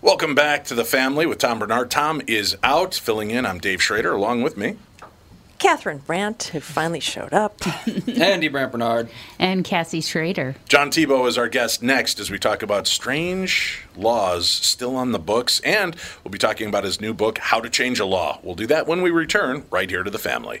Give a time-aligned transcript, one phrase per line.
[0.00, 1.90] Welcome back to the family with Tom Barnard.
[1.90, 3.44] Tom is out filling in.
[3.44, 4.76] I'm Dave Schrader, along with me.
[5.58, 7.60] Catherine Brandt, who finally showed up.
[8.08, 9.10] Andy Brandt Barnard.
[9.40, 10.54] And Cassie Schrader.
[10.68, 15.18] John Thibault is our guest next as we talk about strange laws still on the
[15.18, 18.38] books, and we'll be talking about his new book, How to Change a Law.
[18.44, 20.60] We'll do that when we return right here to the family.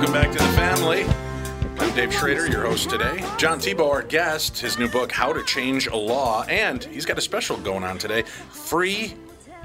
[0.00, 1.04] Welcome back to the family.
[1.78, 3.22] I'm Dave Schrader, your host today.
[3.36, 7.18] John Thibault, our guest, his new book, How to Change a Law, and he's got
[7.18, 9.12] a special going on today, free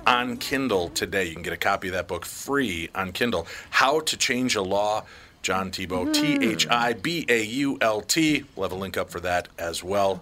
[0.06, 1.24] on Kindle today.
[1.24, 3.48] You can get a copy of that book free on Kindle.
[3.70, 5.06] How to Change a Law,
[5.42, 8.44] John Thibault, T H I B A U L T.
[8.58, 10.22] We'll have a link up for that as well.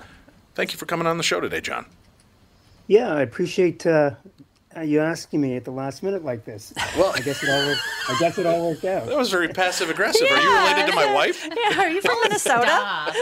[0.54, 1.88] Thank you for coming on the show today, John.
[2.86, 4.12] Yeah, I appreciate uh,
[4.78, 6.74] uh, you asking me at the last minute like this.
[6.98, 7.82] Well, I guess it all worked.
[8.10, 9.06] I guess it all worked out.
[9.08, 10.28] That was very passive aggressive.
[10.30, 11.48] Are you related to my wife?
[11.56, 13.14] Yeah, are you from Minnesota?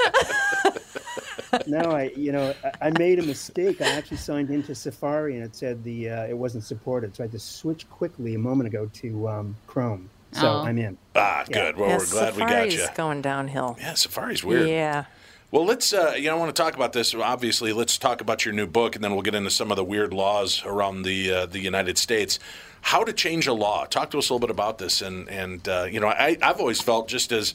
[1.67, 3.81] no, I you know I, I made a mistake.
[3.81, 7.25] I actually signed into Safari and it said the uh, it wasn't supported, so I
[7.25, 10.09] had to switch quickly a moment ago to um, Chrome.
[10.33, 10.59] So Oh.
[10.63, 10.97] I'm in.
[11.15, 11.71] Ah, Yeah.
[11.71, 11.77] good.
[11.77, 12.71] Well, yeah, we're glad we got you.
[12.71, 12.95] Safari's you.
[12.95, 13.75] going downhill.
[13.79, 14.69] Yeah, Safari's weird.
[14.69, 15.05] Yeah.
[15.51, 17.13] Well, let's, uh, you know, I want to talk about this.
[17.13, 19.83] Obviously, let's talk about your new book, and then we'll get into some of the
[19.83, 22.39] weird laws around the uh, the United States.
[22.79, 23.83] How to change a law?
[23.85, 25.01] Talk to us a little bit about this.
[25.01, 27.53] And and uh, you know, I, I've always felt just as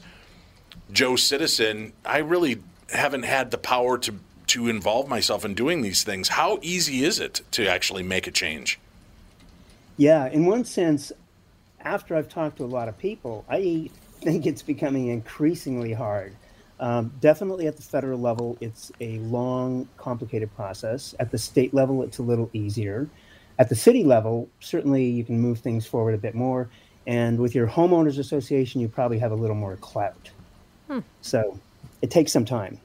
[0.91, 2.61] Joe citizen, I really
[2.93, 4.13] haven't had the power to
[4.47, 6.27] to involve myself in doing these things.
[6.29, 8.79] How easy is it to actually make a change?
[9.97, 11.11] Yeah, in one sense,
[11.81, 13.89] after I've talked to a lot of people, I
[14.21, 16.35] think it's becoming increasingly hard.
[16.79, 21.15] Um, definitely at the federal level, it's a long, complicated process.
[21.19, 23.09] At the state level, it's a little easier.
[23.59, 26.69] At the city level, certainly you can move things forward a bit more.
[27.07, 30.29] And with your homeowners association, you probably have a little more clout.
[30.87, 30.99] Hmm.
[31.21, 31.59] So
[32.01, 32.79] it takes some time.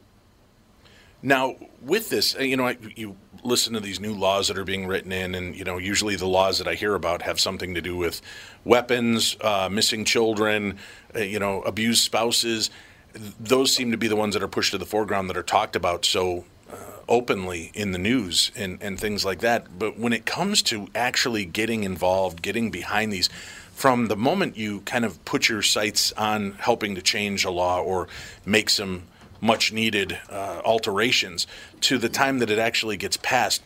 [1.22, 4.64] Now, with this, uh, you know, I, you listen to these new laws that are
[4.64, 7.74] being written in, and you know, usually the laws that I hear about have something
[7.74, 8.20] to do with
[8.64, 10.78] weapons, uh, missing children,
[11.14, 12.70] uh, you know, abused spouses.
[13.14, 15.76] Those seem to be the ones that are pushed to the foreground that are talked
[15.76, 16.76] about so uh,
[17.08, 19.78] openly in the news and, and things like that.
[19.78, 23.28] But when it comes to actually getting involved, getting behind these,
[23.72, 27.80] from the moment you kind of put your sights on helping to change a law
[27.80, 28.08] or
[28.44, 29.04] make some
[29.40, 31.46] much needed uh, alterations
[31.80, 33.62] to the time that it actually gets passed.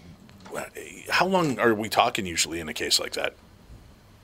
[1.10, 3.34] How long are we talking usually in a case like that?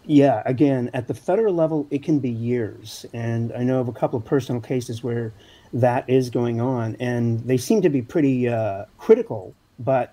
[0.05, 3.07] Yeah, again, at the federal level, it can be years.
[3.13, 5.33] And I know of a couple of personal cases where
[5.73, 9.55] that is going on, and they seem to be pretty uh, critical.
[9.79, 10.13] But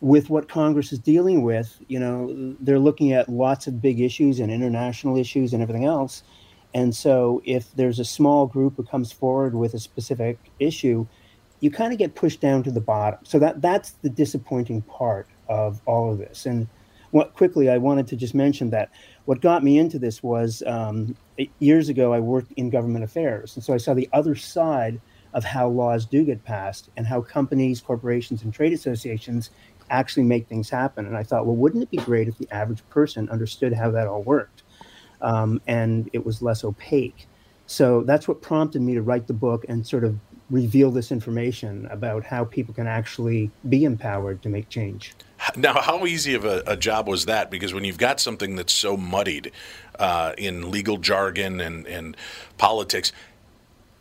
[0.00, 4.40] with what Congress is dealing with, you know, they're looking at lots of big issues
[4.40, 6.24] and international issues and everything else.
[6.74, 11.06] And so, if there's a small group who comes forward with a specific issue,
[11.60, 13.20] you kind of get pushed down to the bottom.
[13.22, 16.44] So that that's the disappointing part of all of this.
[16.44, 16.66] And
[17.12, 18.90] what quickly, I wanted to just mention that
[19.24, 21.16] what got me into this was um,
[21.60, 25.00] years ago I worked in government affairs, and so I saw the other side
[25.32, 29.50] of how laws do get passed and how companies, corporations, and trade associations
[29.88, 31.06] actually make things happen.
[31.06, 34.08] And I thought, well, wouldn't it be great if the average person understood how that
[34.08, 34.62] all worked?
[35.22, 37.26] um, and it was less opaque.
[37.66, 40.18] So that's what prompted me to write the book and sort of
[40.52, 45.14] reveal this information about how people can actually be empowered to make change.
[45.56, 47.50] Now, how easy of a, a job was that?
[47.50, 49.50] Because when you've got something that's so muddied
[49.98, 52.16] uh, in legal jargon and, and
[52.58, 53.12] politics,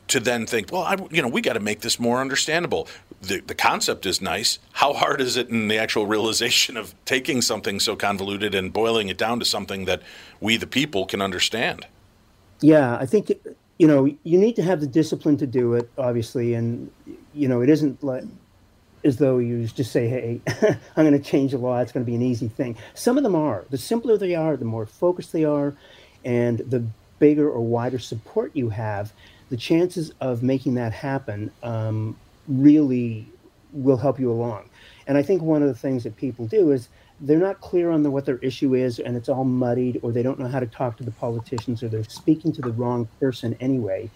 [0.09, 2.87] to then think, well, I, you know, we got to make this more understandable.
[3.21, 4.59] The, the concept is nice.
[4.73, 9.07] How hard is it in the actual realization of taking something so convoluted and boiling
[9.07, 10.01] it down to something that
[10.41, 11.87] we, the people, can understand?
[12.59, 13.31] Yeah, I think
[13.81, 16.91] you know you need to have the discipline to do it, obviously, and
[17.33, 18.25] you know it isn't like
[19.03, 20.39] as though you just say, "Hey,
[20.95, 21.79] I'm going to change the law.
[21.79, 23.65] It's going to be an easy thing." Some of them are.
[23.71, 25.73] The simpler they are, the more focused they are,
[26.23, 26.85] and the
[27.17, 29.13] bigger or wider support you have,
[29.49, 32.15] the chances of making that happen um,
[32.47, 33.25] really
[33.73, 34.69] will help you along.
[35.07, 36.87] And I think one of the things that people do is
[37.21, 40.23] they're not clear on the, what their issue is and it's all muddied or they
[40.23, 43.55] don't know how to talk to the politicians or they're speaking to the wrong person
[43.59, 44.09] anyway.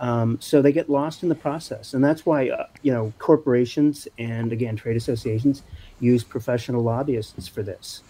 [0.00, 1.94] Um, so they get lost in the process.
[1.94, 5.62] And that's why, uh, you know, corporations and again, trade associations
[6.00, 8.02] use professional lobbyists for this.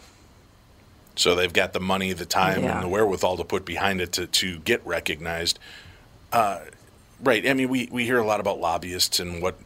[1.17, 2.75] So they've got the money, the time, Yeah.
[2.77, 5.59] and the wherewithal to put behind it to, to get recognized.
[6.33, 6.61] Uh,
[7.23, 7.47] right.
[7.47, 9.59] I mean, we, we hear a lot about lobbyists and what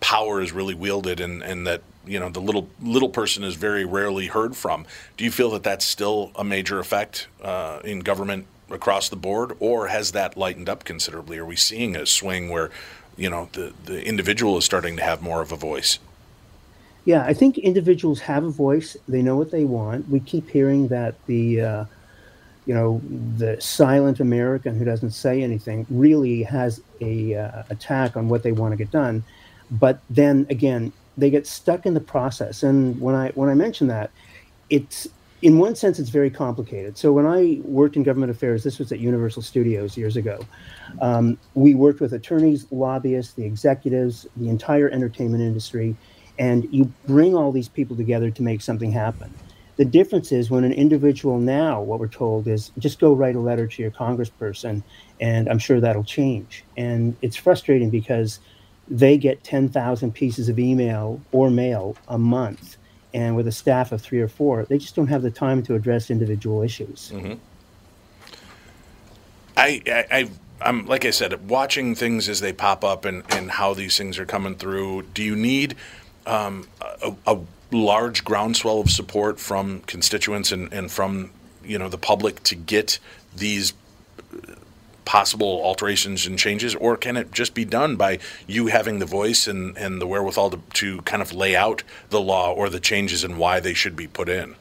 [0.00, 3.84] power is really wielded, and, and that you know the little little person is very
[3.84, 4.86] rarely heard from.
[5.16, 9.56] Do you feel that that's still a major effect uh, in government across the board,
[9.60, 11.38] or has that lightened up considerably?
[11.38, 12.70] Are we seeing a swing where
[13.16, 15.98] you know the the individual is starting to have more of a voice?
[17.04, 18.96] Yeah, I think individuals have a voice.
[19.08, 20.08] They know what they want.
[20.08, 21.84] We keep hearing that the, uh,
[22.66, 23.00] you know,
[23.36, 28.52] the silent American who doesn't say anything really has a uh, attack on what they
[28.52, 29.24] want to get done.
[29.70, 32.62] But then again, they get stuck in the process.
[32.62, 34.10] And when I when I mention that,
[34.68, 35.08] it's
[35.42, 36.98] in one sense it's very complicated.
[36.98, 40.44] So when I worked in government affairs, this was at Universal Studios years ago.
[41.00, 45.96] Um, we worked with attorneys, lobbyists, the executives, the entire entertainment industry
[46.40, 49.32] and you bring all these people together to make something happen.
[49.80, 53.40] The difference is when an individual now, what we're told is just go write a
[53.40, 54.82] letter to your congressperson,
[55.22, 56.64] and I'm sure that'll change.
[56.76, 58.40] And it's frustrating because
[58.88, 62.76] they get 10,000 pieces of email or mail a month,
[63.14, 65.74] and with a staff of three or four, they just don't have the time to
[65.74, 67.10] address individual issues.
[67.14, 67.34] Mm-hmm.
[69.56, 73.52] I, I, I I'm like I said, watching things as they pop up and, and
[73.52, 75.04] how these things are coming through.
[75.14, 75.74] Do you need
[76.26, 76.68] um,
[77.02, 77.38] a, a
[77.70, 81.30] large groundswell of support from constituents and, and from
[81.64, 82.98] you know the public to get
[83.36, 83.72] these
[85.04, 89.48] possible alterations and changes, or can it just be done by you having the voice
[89.48, 93.24] and, and the wherewithal to, to kind of lay out the law or the changes
[93.24, 94.54] and why they should be put in?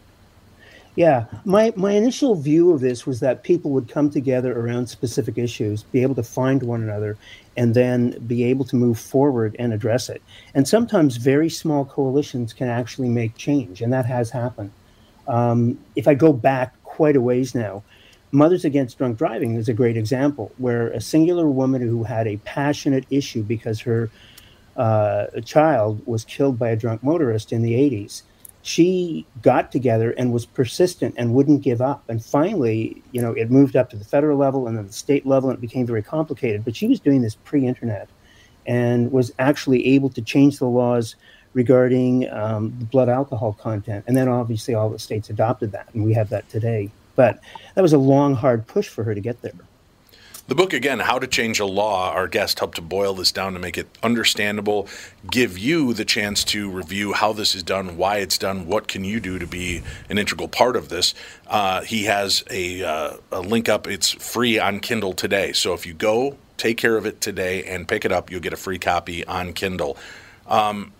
[0.99, 5.37] Yeah, my, my initial view of this was that people would come together around specific
[5.37, 7.17] issues, be able to find one another,
[7.55, 10.21] and then be able to move forward and address it.
[10.53, 14.71] And sometimes very small coalitions can actually make change, and that has happened.
[15.25, 17.81] Um, if I go back quite a ways now,
[18.33, 22.35] Mothers Against Drunk Driving is a great example where a singular woman who had a
[22.43, 24.09] passionate issue because her
[24.75, 28.23] uh, child was killed by a drunk motorist in the 80s
[28.61, 32.03] she got together and was persistent and wouldn't give up.
[32.09, 35.25] And finally, you know, it moved up to the federal level and then the state
[35.25, 36.65] level, and it became very complicated.
[36.65, 38.09] But she was doing this pre-internet,
[38.65, 41.15] and was actually able to change the laws
[41.53, 44.05] regarding um, blood alcohol content.
[44.07, 46.91] And then obviously all the states adopted that, and we have that today.
[47.15, 47.39] But
[47.73, 49.53] that was a long, hard push for her to get there.
[50.49, 53.53] The book, again, How to Change a Law, our guest helped to boil this down
[53.53, 54.87] to make it understandable,
[55.29, 59.03] give you the chance to review how this is done, why it's done, what can
[59.03, 61.13] you do to be an integral part of this.
[61.45, 63.85] Uh, he has a, uh, a link up.
[63.85, 65.53] It's free on Kindle today.
[65.53, 68.51] So if you go, take care of it today, and pick it up, you'll get
[68.51, 69.97] a free copy on Kindle.
[70.47, 70.93] Um,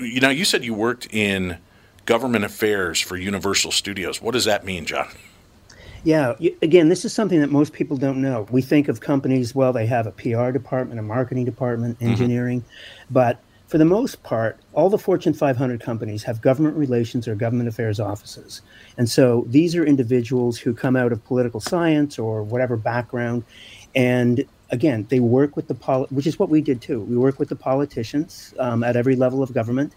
[0.00, 1.58] you know, you said you worked in
[2.06, 4.22] government affairs for Universal Studios.
[4.22, 5.08] What does that mean, John?
[6.04, 8.46] Yeah, again, this is something that most people don't know.
[8.50, 12.10] We think of companies, well, they have a PR department, a marketing department, Mm-hmm.
[12.10, 12.64] engineering,
[13.10, 17.68] but for the most part, all the Fortune 500 companies have government relations or government
[17.68, 18.60] affairs offices.
[18.98, 23.44] And so these are individuals who come out of political science or whatever background.
[23.94, 27.00] And again, they work with the, poli- which is what we did too.
[27.00, 29.94] We work with the politicians um, at every level of government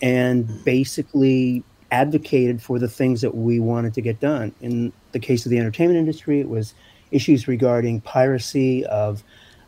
[0.00, 4.54] and basically advocated for the things that we wanted to get done.
[4.60, 6.74] In the case of the entertainment industry, it was
[7.10, 9.22] issues regarding piracy of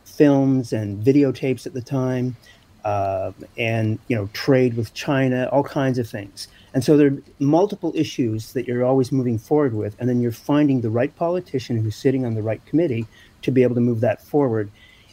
[0.04, 2.36] films and videotapes at the time,
[2.84, 6.48] uh, and you know trade with China, all kinds of things.
[6.72, 10.32] And so there are multiple issues that you're always moving forward with, and then you're
[10.32, 13.06] finding the right politician who's sitting on the right committee
[13.42, 14.70] to be able to move that forward.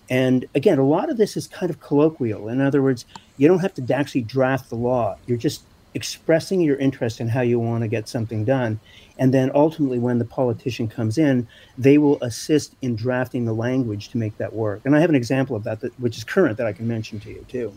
[0.09, 2.47] And again, a lot of this is kind of colloquial.
[2.47, 3.05] In other words,
[3.37, 5.17] you don't have to actually draft the law.
[5.25, 8.79] You're just expressing your interest in how you want to get something done.
[9.17, 14.09] And then ultimately, when the politician comes in, they will assist in drafting the language
[14.09, 14.81] to make that work.
[14.85, 17.19] And I have an example of that, that which is current, that I can mention
[17.21, 17.73] to you too.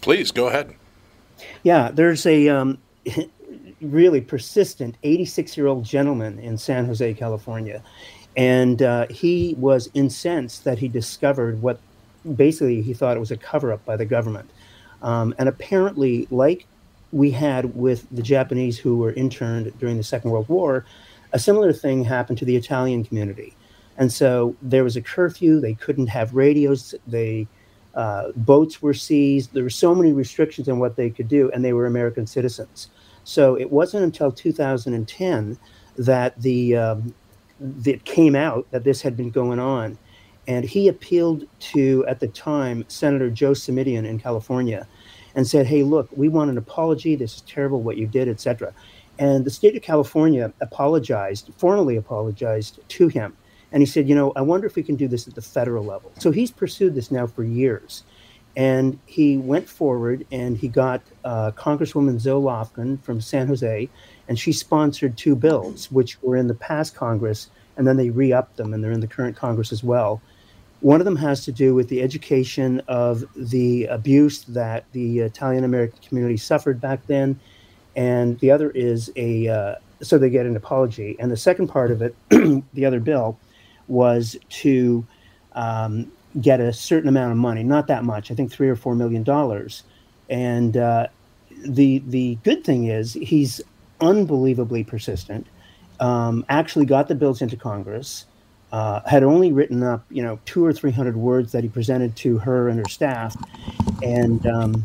[0.00, 0.74] Please go ahead.
[1.62, 2.78] Yeah, there's a um,
[3.80, 7.82] really persistent 86 year old gentleman in San Jose, California.
[8.36, 11.80] And uh, he was incensed that he discovered what
[12.36, 14.50] basically he thought it was a cover up by the government.
[15.02, 16.66] Um, and apparently, like
[17.12, 20.84] we had with the Japanese who were interned during the Second World War,
[21.32, 23.54] a similar thing happened to the Italian community.
[23.96, 27.48] And so there was a curfew, they couldn't have radios, they
[27.98, 29.52] uh, boats were seized.
[29.52, 32.90] There were so many restrictions on what they could do, and they were American citizens.
[33.24, 35.58] So it wasn't until 2010
[35.96, 37.14] that the um,
[37.58, 39.98] that came out that this had been going on,
[40.46, 44.86] and he appealed to at the time Senator Joe Simitian in California,
[45.34, 47.14] and said, "Hey, look, we want an apology.
[47.16, 48.72] This is terrible what you did, etc."
[49.18, 53.36] And the state of California apologized, formally apologized to him.
[53.72, 55.84] And he said, you know, I wonder if we can do this at the federal
[55.84, 56.12] level.
[56.18, 58.04] So he's pursued this now for years.
[58.56, 63.88] And he went forward and he got uh, Congresswoman Zoe Lofgren from San Jose,
[64.26, 68.32] and she sponsored two bills, which were in the past Congress, and then they re
[68.32, 70.20] upped them, and they're in the current Congress as well.
[70.80, 75.64] One of them has to do with the education of the abuse that the Italian
[75.64, 77.40] American community suffered back then,
[77.96, 81.16] and the other is a uh, so they get an apology.
[81.18, 82.14] And the second part of it,
[82.74, 83.38] the other bill,
[83.88, 85.04] was to
[85.52, 88.94] um, get a certain amount of money, not that much, I think three or four
[88.94, 89.82] million dollars.
[90.30, 91.08] And uh,
[91.66, 93.60] the the good thing is he's
[94.00, 95.46] unbelievably persistent.
[96.00, 98.26] Um, actually, got the bills into Congress.
[98.70, 102.14] Uh, had only written up, you know, two or three hundred words that he presented
[102.16, 103.34] to her and her staff,
[104.02, 104.84] and um,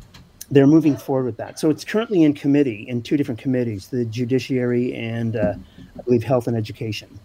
[0.50, 1.60] they're moving forward with that.
[1.60, 5.56] So it's currently in committee in two different committees: the Judiciary and uh,
[6.00, 7.20] I believe Health and Education.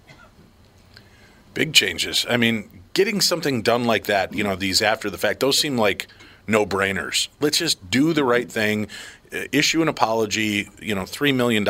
[1.55, 2.27] Big changes.
[2.29, 5.79] I mean, getting something done like that, you know, these after the fact, those seem
[5.79, 6.09] like
[6.49, 7.29] no brainers.
[7.41, 8.89] Let's just do the right thing,
[9.33, 10.69] uh, issue an apology.
[10.81, 11.65] You know, $3 million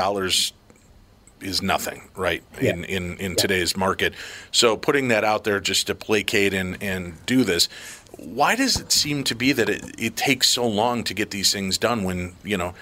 [1.41, 2.73] is nothing, right, Yeah.
[2.73, 4.15] in, in, in today's market.
[4.53, 7.69] So putting that out there just to placate and, and do this,
[8.17, 11.53] why does it seem to be that it, it takes so long to get these
[11.53, 12.75] things done when, you know,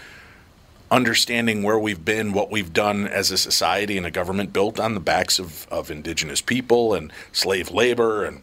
[0.91, 4.95] understanding where we've been, what we've done as a society and a government built on
[4.95, 8.43] the backs of, of indigenous people and slave labor and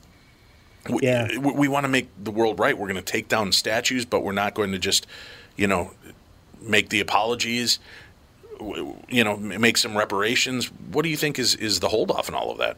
[0.89, 1.37] we, Yeah.
[1.39, 2.77] we, we want to make the world right.
[2.77, 5.07] We're going to take down statues, but we're not going to just,
[5.55, 5.91] you know,
[6.61, 7.79] make the apologies,
[9.09, 10.71] you know, make some reparations.
[10.91, 12.77] What do you think is, is the holdoff in all of that?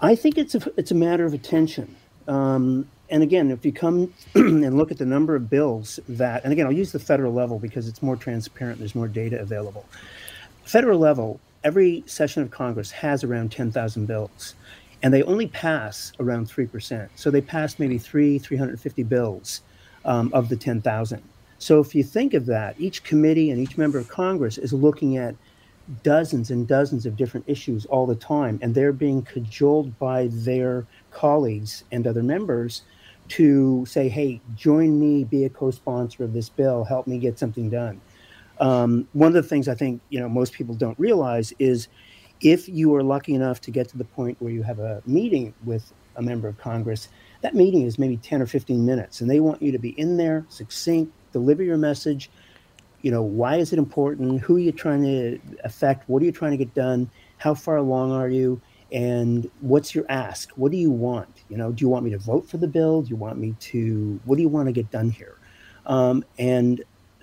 [0.00, 1.94] I think it's a it's a matter of attention.
[2.26, 6.52] Um, and again, if you come and look at the number of bills that, and
[6.52, 8.78] again, I'll use the federal level because it's more transparent.
[8.78, 9.84] There's more data available.
[10.64, 14.54] Federal level, every session of Congress has around 10,000 bills,
[15.02, 17.10] and they only pass around three percent.
[17.16, 19.60] So they pass maybe three, 350 bills
[20.04, 21.22] um, of the 10,000.
[21.60, 25.18] So if you think of that, each committee and each member of Congress is looking
[25.18, 25.36] at
[26.02, 30.86] dozens and dozens of different issues all the time, and they're being cajoled by their
[31.10, 32.82] colleagues and other members
[33.28, 37.38] to say, hey, join me, be a co sponsor of this bill, help me get
[37.38, 38.00] something done.
[38.58, 41.88] Um, one of the things I think you know most people don't realize is
[42.40, 45.52] if you are lucky enough to get to the point where you have a meeting
[45.64, 47.08] with a member of Congress,
[47.42, 50.16] that meeting is maybe 10 or 15 minutes, and they want you to be in
[50.16, 52.30] there, succinct, deliver your message.
[53.02, 54.42] You know, why is it important?
[54.42, 56.08] Who are you trying to affect?
[56.08, 57.10] What are you trying to get done?
[57.38, 58.60] How far along are you?
[58.92, 60.50] And what's your ask?
[60.50, 61.44] What do you want?
[61.48, 63.02] You know, do you want me to vote for the bill?
[63.02, 65.38] Do you want me to, what do you want to get done here?
[65.86, 66.82] Um, and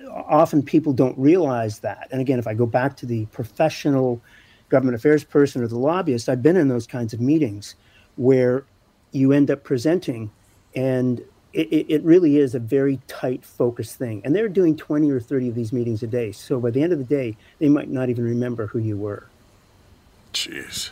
[0.10, 2.08] often people don't realize that.
[2.12, 4.22] And again, if I go back to the professional
[4.70, 7.76] government affairs person or the lobbyist, I've been in those kinds of meetings
[8.16, 8.66] where
[9.12, 10.32] you end up presenting
[10.76, 11.22] and
[11.58, 14.22] it, it really is a very tight focused thing.
[14.24, 16.32] And they're doing 20 or 30 of these meetings a day.
[16.32, 19.28] So by the end of the day, they might not even remember who you were.
[20.34, 20.92] Jeez.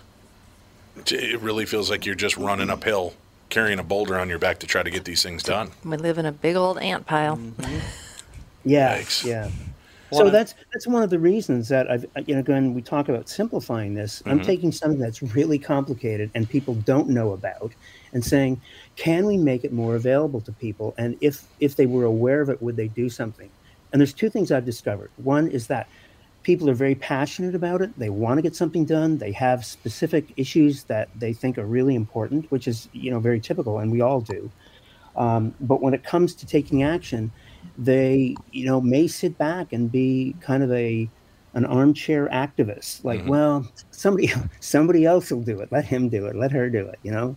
[1.07, 3.13] It really feels like you're just running uphill,
[3.49, 5.71] carrying a boulder on your back to try to get these things done.
[5.83, 7.37] We live in a big old ant pile.
[7.37, 7.79] Mm-hmm.
[8.63, 9.25] Yeah, Yikes.
[9.25, 9.51] yeah.
[10.11, 13.27] So that's that's one of the reasons that I've you know again we talk about
[13.27, 14.21] simplifying this.
[14.27, 14.43] I'm Mhm.
[14.45, 17.75] taking something that's really complicated and people don't know about,
[18.13, 18.61] and saying,
[18.95, 20.93] can we make it more available to people?
[20.97, 23.51] And if if they were aware of it, would they do something?
[23.91, 25.11] And there's two things I've discovered.
[25.15, 25.89] One is that
[26.43, 27.97] people are very passionate about it.
[27.97, 29.17] They want to get something done.
[29.19, 33.41] They have specific issues that they think are really important, which is you know very
[33.41, 34.53] typical, and we all do.
[35.15, 37.33] Um, but when it comes to taking action,
[37.77, 41.09] they you know may sit back and be kind of a
[41.53, 43.27] an armchair activist, like, Mhm.
[43.27, 44.29] well, somebody
[44.59, 45.71] somebody else will do it.
[45.71, 46.35] Let him do it.
[46.35, 46.99] Let her do it.
[47.03, 47.35] You know,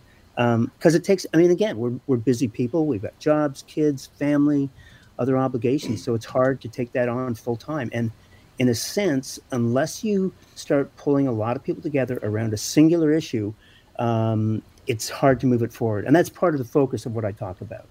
[0.75, 1.25] because it takes.
[1.33, 2.85] I mean, again, we're we're busy people.
[2.85, 4.69] We've got jobs, kids, family,
[5.17, 7.89] other obligations, so it's hard to take that on full time.
[7.93, 8.11] And
[8.59, 13.11] in a sense, unless you start pulling a lot of people together around a singular
[13.13, 13.53] issue,
[13.99, 16.03] um, it's hard to move it forward.
[16.05, 17.87] And that's part of the focus of what I talk about.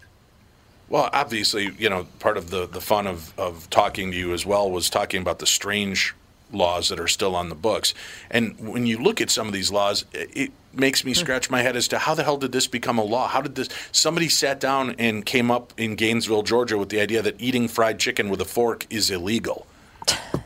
[0.88, 4.46] Well, obviously, you know, part of the, the fun of, of talking to you as
[4.46, 6.14] well was talking about the strange
[6.52, 7.92] laws that are still on the books.
[8.30, 11.18] And when you look at some of these laws, it, it makes me hmm.
[11.18, 13.28] scratch my head as to how the hell did this become a law?
[13.28, 13.68] How did this?
[13.92, 17.98] Somebody sat down and came up in Gainesville, Georgia, with the idea that eating fried
[17.98, 19.66] chicken with a fork is illegal,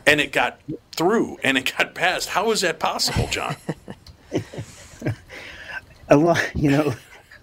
[0.05, 0.59] and it got
[0.91, 2.29] through and it got passed.
[2.29, 3.55] How is that possible, John?
[6.09, 6.93] a lot you know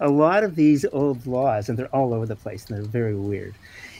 [0.01, 3.15] a lot of these old laws and they're all over the place and they're very
[3.15, 3.55] weird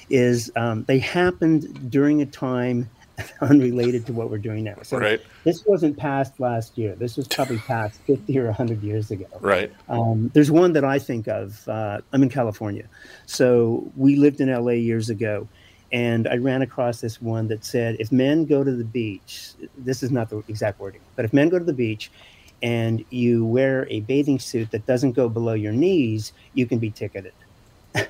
[0.10, 2.90] is um, they happened during a time
[3.42, 5.22] unrelated to what we're doing now so Right.
[5.46, 9.72] this wasn't passed last year this was probably passed 50 or 100 years ago Right.
[9.90, 11.68] um, there's one that I think of.
[11.68, 12.86] Uh, I'm in California.
[13.26, 15.48] So we lived in LA years ago.
[15.94, 20.04] And I ran across this one that said if men go to the beach, this
[20.04, 22.10] is not the exact wording, but if men go to the beach
[22.62, 26.92] and you wear a bathing suit that doesn't go below your knees, you can be
[26.92, 27.34] ticketed.
[27.96, 28.06] and,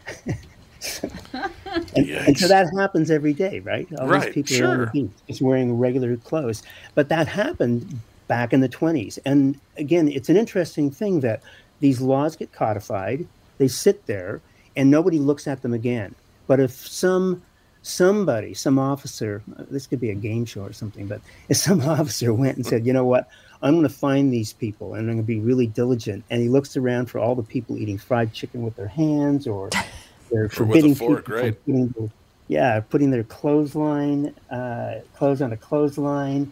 [1.95, 3.87] and so that happens every day, right?
[3.99, 4.91] All Right, these people are on the sure.
[4.93, 6.63] beach just wearing regular clothes.
[6.95, 9.19] But that happened back in the 20s.
[9.25, 11.41] And again, it's an interesting thing that
[11.79, 14.41] these laws get codified, they sit there,
[14.75, 16.15] and nobody looks at them again.
[16.47, 17.41] But if some
[17.83, 22.33] somebody, some officer, this could be a game show or something, but if some officer
[22.33, 23.27] went and said, you know what,
[23.62, 26.50] I'm going to find these people and I'm going to be really diligent, and he
[26.50, 29.69] looks around for all the people eating fried chicken with their hands or
[30.32, 31.65] they're Or with forbidding fork, people from right.
[31.65, 32.10] putting their-
[32.47, 36.52] yeah, putting their clothesline, uh, clothes on a clothesline,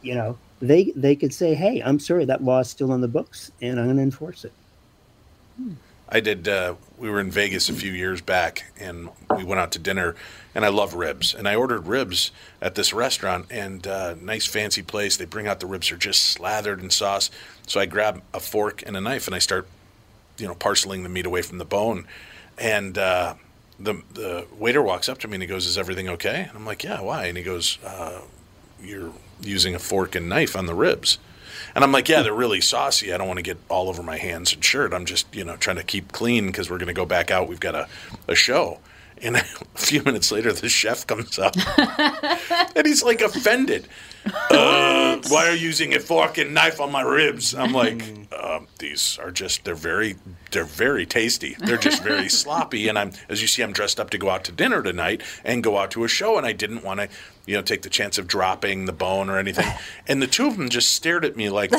[0.00, 3.08] you know, they they could say, "Hey, I'm sorry, that law is still on the
[3.08, 4.52] books, and I'm going to enforce it."
[6.12, 6.46] I did.
[6.46, 10.14] Uh, we were in Vegas a few years back, and we went out to dinner.
[10.54, 14.82] And I love ribs, and I ordered ribs at this restaurant, and uh, nice fancy
[14.82, 15.16] place.
[15.16, 17.30] They bring out the ribs; they're just slathered in sauce.
[17.66, 19.66] So I grab a fork and a knife, and I start,
[20.36, 22.06] you know, parceling the meat away from the bone.
[22.58, 23.36] And uh,
[23.80, 26.66] the the waiter walks up to me and he goes, "Is everything okay?" And I'm
[26.66, 28.20] like, "Yeah, why?" And he goes, uh,
[28.82, 31.16] "You're using a fork and knife on the ribs."
[31.74, 33.12] And I'm like, yeah, they're really saucy.
[33.12, 34.92] I don't want to get all over my hands and shirt.
[34.92, 37.48] I'm just, you know, trying to keep clean because we're going to go back out.
[37.48, 37.88] We've got a,
[38.28, 38.80] a show.
[39.22, 39.44] And a
[39.76, 41.54] few minutes later, the chef comes up
[42.76, 43.88] and he's like offended.
[44.24, 47.54] Uh, why are you using a fork and knife on my ribs?
[47.54, 50.16] I'm like, uh, these are just, they're very,
[50.50, 51.56] they're very tasty.
[51.58, 52.88] They're just very sloppy.
[52.88, 55.62] And I'm, as you see, I'm dressed up to go out to dinner tonight and
[55.62, 56.36] go out to a show.
[56.36, 57.08] And I didn't want to,
[57.46, 59.68] you know, take the chance of dropping the bone or anything.
[60.06, 61.72] And the two of them just stared at me like,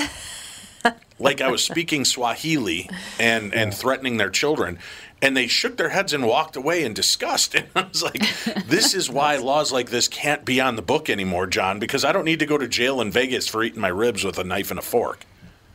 [1.20, 4.80] like I was speaking Swahili and, and threatening their children.
[5.24, 7.56] And they shook their heads and walked away in disgust.
[7.64, 8.22] And I was like,
[8.66, 12.12] this is why laws like this can't be on the book anymore, John, because I
[12.12, 14.70] don't need to go to jail in Vegas for eating my ribs with a knife
[14.70, 15.26] and a fork.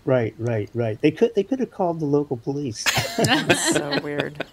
[0.05, 1.01] Right, right, right.
[1.01, 2.85] They could they could have called the local police.
[3.17, 4.45] That's so weird.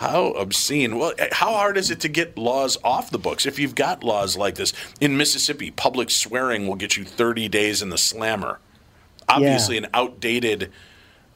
[0.00, 0.98] How obscene.
[0.98, 3.46] Well, eh, how hard is it to get laws off the books?
[3.46, 7.82] If you've got laws like this in Mississippi, public swearing will get you 30 days
[7.82, 8.58] in the slammer.
[9.28, 10.72] Obviously, an outdated,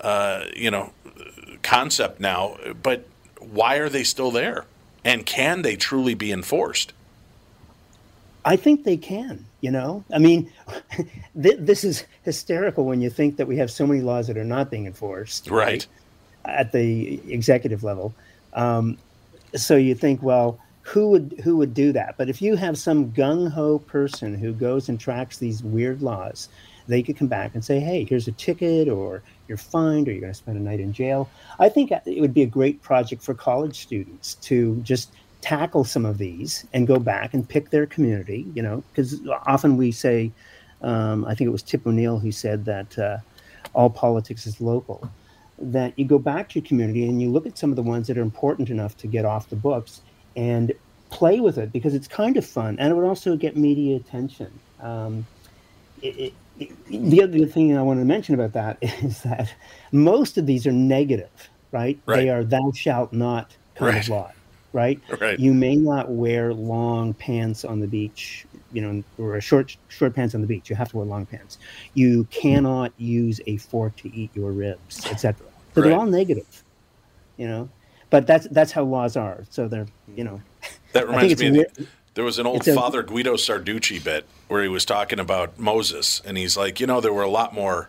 [0.01, 0.93] uh, you know,
[1.65, 2.57] concept now.
[2.81, 3.07] But
[3.41, 4.67] why are they still there?
[5.05, 6.93] And can they truly be enforced?
[8.45, 9.45] I think they can.
[9.61, 10.53] You know, I mean,
[11.43, 14.45] th- this is hysterical when you think that we have so many laws that are
[14.45, 15.51] not being enforced.
[15.51, 15.87] Right.
[16.45, 18.15] At the executive level,
[18.53, 18.99] um,
[19.57, 22.17] so you think, well, who would who would do that?
[22.19, 26.51] But if you have some gung ho person who goes and tracks these weird laws,
[26.87, 30.21] they could come back and say, hey, here's a ticket, or you're fined, or you're
[30.21, 31.29] going to spend a night in jail.
[31.59, 36.07] I think it would be a great project for college students to just tackle some
[36.07, 40.33] of these and go back and pick their community, you know, because often we say,
[40.81, 43.19] um, I think it was Tip O'Neill who said that uh,
[43.75, 45.11] all politics is local,
[45.59, 48.07] that you go back to your community and you look at some of the ones
[48.07, 50.01] that are important enough to get off the books
[50.35, 50.73] and
[51.11, 54.51] play with it because it's kind of fun and it would also get media attention.
[54.81, 55.27] Um,
[56.03, 56.33] it,
[56.89, 59.53] the other thing I want to mention about that is that
[59.93, 61.31] most of these are negative,
[61.73, 61.99] right?
[62.07, 62.17] Right.
[62.17, 64.03] They are thou shalt not kind Right.
[64.05, 64.33] of law,
[64.73, 65.01] right?
[65.21, 65.39] Right.
[65.39, 70.35] You may not wear long pants on the beach, you know, or short short pants
[70.35, 70.71] on the beach.
[70.71, 71.59] You have to wear long pants.
[71.95, 75.35] You cannot use a fork to eat your ribs, etc.
[75.75, 75.89] So Right.
[75.89, 76.63] they're all negative,
[77.37, 77.69] you know.
[78.11, 79.43] But that's that's how laws are.
[79.51, 80.41] So they're, you know.
[80.93, 81.49] That reminds me.
[81.49, 85.19] Of, weird- there was an old a- Father Guido Sarducci bit where he was talking
[85.19, 87.89] about Moses, and he's like, you know, there were a lot more,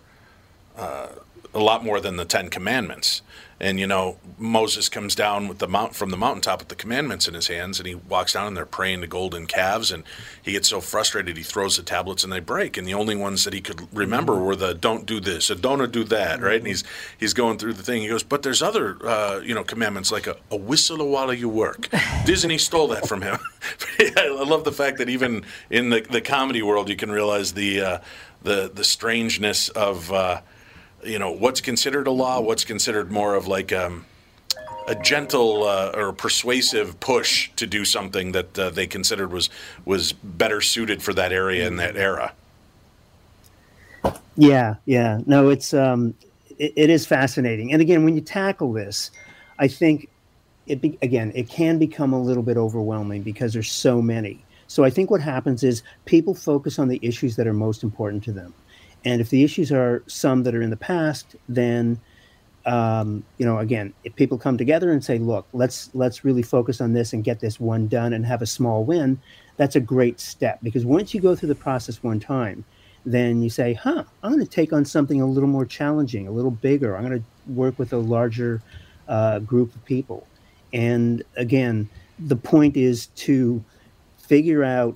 [0.78, 1.08] uh,
[1.54, 3.22] a lot more than the Ten Commandments.
[3.60, 7.28] And you know, Moses comes down with the mount from the mountaintop with the commandments
[7.28, 10.04] in his hands, and he walks down and they're praying to golden calves, and
[10.42, 12.76] he gets so frustrated he throws the tablets and they break.
[12.76, 15.90] And the only ones that he could remember were the "Don't do this" and "Don't
[15.92, 16.58] do that." Right?
[16.58, 16.84] And he's
[17.18, 18.02] he's going through the thing.
[18.02, 21.48] He goes, "But there's other uh, you know commandments like a, a whistle while you
[21.48, 21.88] work."
[22.26, 23.38] Disney stole that from him.
[24.00, 27.82] I love the fact that even in the the comedy world, you can realize the
[27.82, 28.00] uh,
[28.44, 30.12] the the strangeness of.
[30.12, 30.42] Uh,
[31.06, 34.06] you know what's considered a law, what's considered more of like um,
[34.88, 39.50] a gentle uh, or persuasive push to do something that uh, they considered was
[39.86, 42.34] was better suited for that area in that era.
[44.38, 45.22] Yeah, yeah.
[45.26, 46.14] No, it's um,
[46.58, 47.72] it, it is fascinating.
[47.72, 49.12] And again, when you tackle this,
[49.60, 50.10] I think
[50.68, 54.44] it be, again it can become a little bit overwhelming because there's so many.
[54.68, 58.24] So I think what happens is people focus on the issues that are most important
[58.24, 58.54] to them,
[59.06, 62.00] and if the issues are some that are in the past, then
[62.66, 66.82] um, you know, again, if people come together and say, "Look, let's let's really focus
[66.82, 69.20] on this and get this one done and have a small win,"
[69.58, 72.66] that's a great step because once you go through the process one time,
[73.06, 76.32] then you say, "Huh, I'm going to take on something a little more challenging, a
[76.32, 76.98] little bigger.
[76.98, 78.62] I'm going to work with a larger
[79.08, 80.26] uh, group of people."
[80.74, 81.88] And again,
[82.18, 83.64] the point is to
[84.18, 84.96] figure out.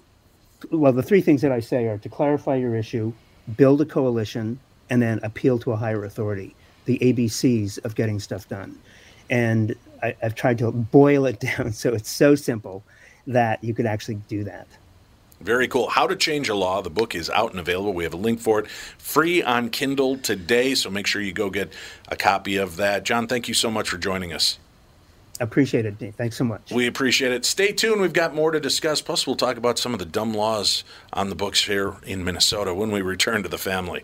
[0.71, 3.13] Well, the three things that I say are to clarify your issue,
[3.57, 4.59] build a coalition,
[4.89, 6.55] and then appeal to a higher authority.
[6.85, 8.77] The ABCs of getting stuff done.
[9.29, 12.83] And I, I've tried to boil it down so it's so simple
[13.27, 14.67] that you could actually do that.
[15.41, 15.87] Very cool.
[15.87, 16.81] How to Change a Law.
[16.81, 17.93] The book is out and available.
[17.93, 21.49] We have a link for it free on Kindle today, so make sure you go
[21.49, 21.71] get
[22.09, 23.05] a copy of that.
[23.05, 24.59] John, thank you so much for joining us.
[25.39, 26.15] Appreciate it, Dave.
[26.15, 26.71] Thanks so much.
[26.71, 27.45] We appreciate it.
[27.45, 28.01] Stay tuned.
[28.01, 29.01] We've got more to discuss.
[29.01, 32.73] Plus, we'll talk about some of the dumb laws on the books here in Minnesota
[32.73, 34.03] when we return to the family.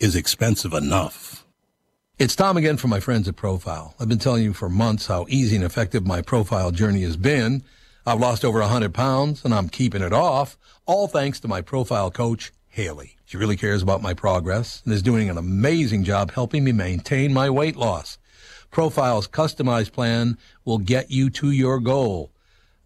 [0.00, 1.44] is expensive enough.
[2.18, 3.94] It's Tom again from my friends at Profile.
[3.98, 7.62] I've been telling you for months how easy and effective my profile journey has been.
[8.06, 12.10] I've lost over 100 pounds and I'm keeping it off, all thanks to my profile
[12.10, 13.16] coach, Haley.
[13.24, 17.32] She really cares about my progress and is doing an amazing job helping me maintain
[17.32, 18.18] my weight loss.
[18.70, 22.32] Profile's customized plan will get you to your goal.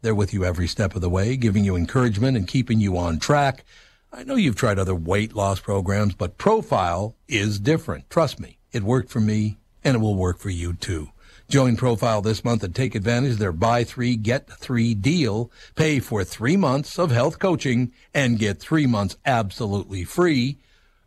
[0.03, 3.19] They're with you every step of the way, giving you encouragement and keeping you on
[3.19, 3.65] track.
[4.11, 8.09] I know you've tried other weight loss programs, but Profile is different.
[8.09, 11.11] Trust me, it worked for me and it will work for you too.
[11.49, 15.51] Join Profile this month and take advantage of their buy three, get three deal.
[15.75, 20.59] Pay for three months of health coaching and get three months absolutely free.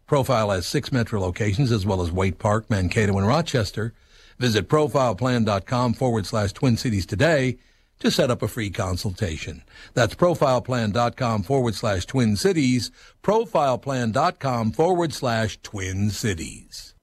[0.06, 3.94] Profile has six metro locations as well as Waite Park, Mankato, and Rochester.
[4.38, 7.58] Visit profileplan.com forward slash Twin Cities today
[8.02, 9.64] to set up a free consultation.
[9.94, 12.92] That's profileplan.com forward slash Twin Cities.
[13.24, 16.94] Profileplan.com forward slash Twin Cities.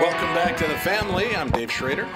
[0.00, 1.36] Welcome back to the family.
[1.36, 2.08] I'm Dave Schrader.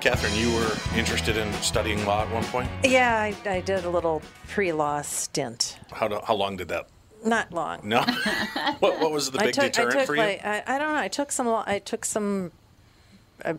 [0.00, 2.70] Catherine, you were interested in studying law at one point.
[2.84, 5.78] Yeah, I, I did a little pre-law stint.
[5.90, 6.88] How, do, how long did that?
[7.24, 7.80] Not long.
[7.82, 8.02] No.
[8.78, 10.20] what, what was the big I took, deterrent I took for you?
[10.20, 11.00] like I, I don't know.
[11.00, 11.64] I took some law.
[11.66, 12.52] I took some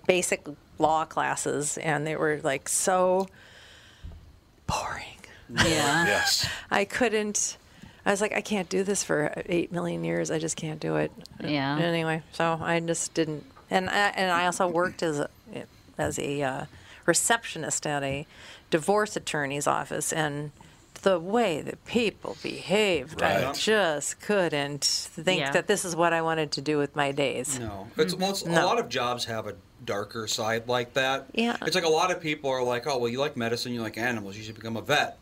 [0.08, 0.46] basic
[0.80, 3.28] law classes, and they were like so
[4.66, 5.04] boring.
[5.50, 5.64] Yeah.
[6.06, 6.48] yes.
[6.70, 7.58] I couldn't.
[8.06, 10.32] I was like, I can't do this for eight million years.
[10.32, 11.12] I just can't do it.
[11.44, 11.78] Yeah.
[11.78, 13.44] Anyway, so I just didn't.
[13.70, 15.30] And I, and I also worked as a
[15.98, 16.66] as a uh,
[17.06, 18.26] receptionist at a
[18.70, 20.52] divorce attorney's office, and
[21.02, 25.52] the way that people behaved, I just couldn't think Yeah.
[25.52, 27.60] that this is what I wanted to do with my days.
[27.60, 31.26] No, it's, well, it's, a lot of jobs have a darker side like that.
[31.34, 31.58] Yeah.
[31.62, 33.98] it's like a lot of people are like, oh, well, you like medicine, you like
[33.98, 35.18] animals, you should become a vet.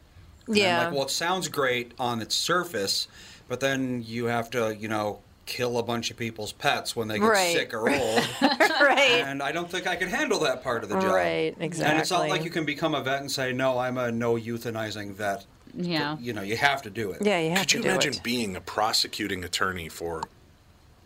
[0.48, 0.84] And I'm Yeah.
[0.86, 3.08] like, well, it sounds great on its surface,
[3.48, 7.20] but then you have to, you know, kill a bunch of people's pets when they
[7.20, 7.56] get Right.
[7.56, 8.28] sick or old.
[8.42, 9.24] right.
[9.26, 11.14] and I don't think I can handle that part of the job.
[11.14, 11.92] Right, exactly.
[11.92, 14.36] And it's not like you can become a vet and say, no, I'm a no
[14.36, 15.46] euthanizing vet.
[15.78, 16.18] Yeah.
[16.20, 17.22] You know, you have to do it.
[17.22, 18.24] Yeah, you have Could to you do imagine it.
[18.24, 20.24] being a prosecuting attorney for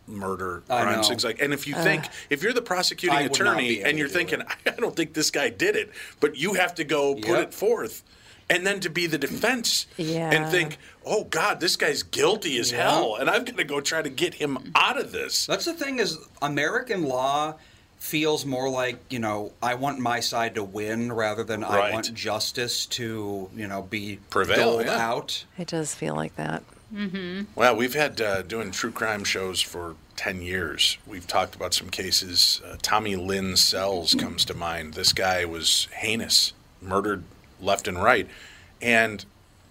[0.10, 1.10] murder, I crimes, know.
[1.10, 1.42] things like?
[1.42, 4.42] And if you think, if you're the prosecuting I attorney and you're to do thinking,
[4.66, 7.40] I don't think this guy did it, but you have to go put Yep.
[7.50, 8.04] it forth.
[8.52, 10.32] And then to be the defense Yeah.
[10.32, 12.84] and think, oh God, this guy's guilty as Yeah.
[12.90, 15.46] hell, and I've got to go try to get him out of this.
[15.46, 17.56] That's the thing is American law
[18.00, 22.12] feels more like, you know, I want my side to win rather than I want
[22.16, 25.08] justice to, you know, be Prevail, doled yeah.
[25.08, 25.46] out.
[25.58, 26.64] It does feel like that.
[27.56, 30.98] Well, we've had uh, doing true crime shows for 10 years.
[31.06, 32.62] We've talked about some cases.
[32.66, 34.94] Uh, Tommy Lynn Sells comes to mind.
[34.96, 37.24] This guy was heinous, murdered
[37.62, 38.28] left and right.
[38.82, 39.24] And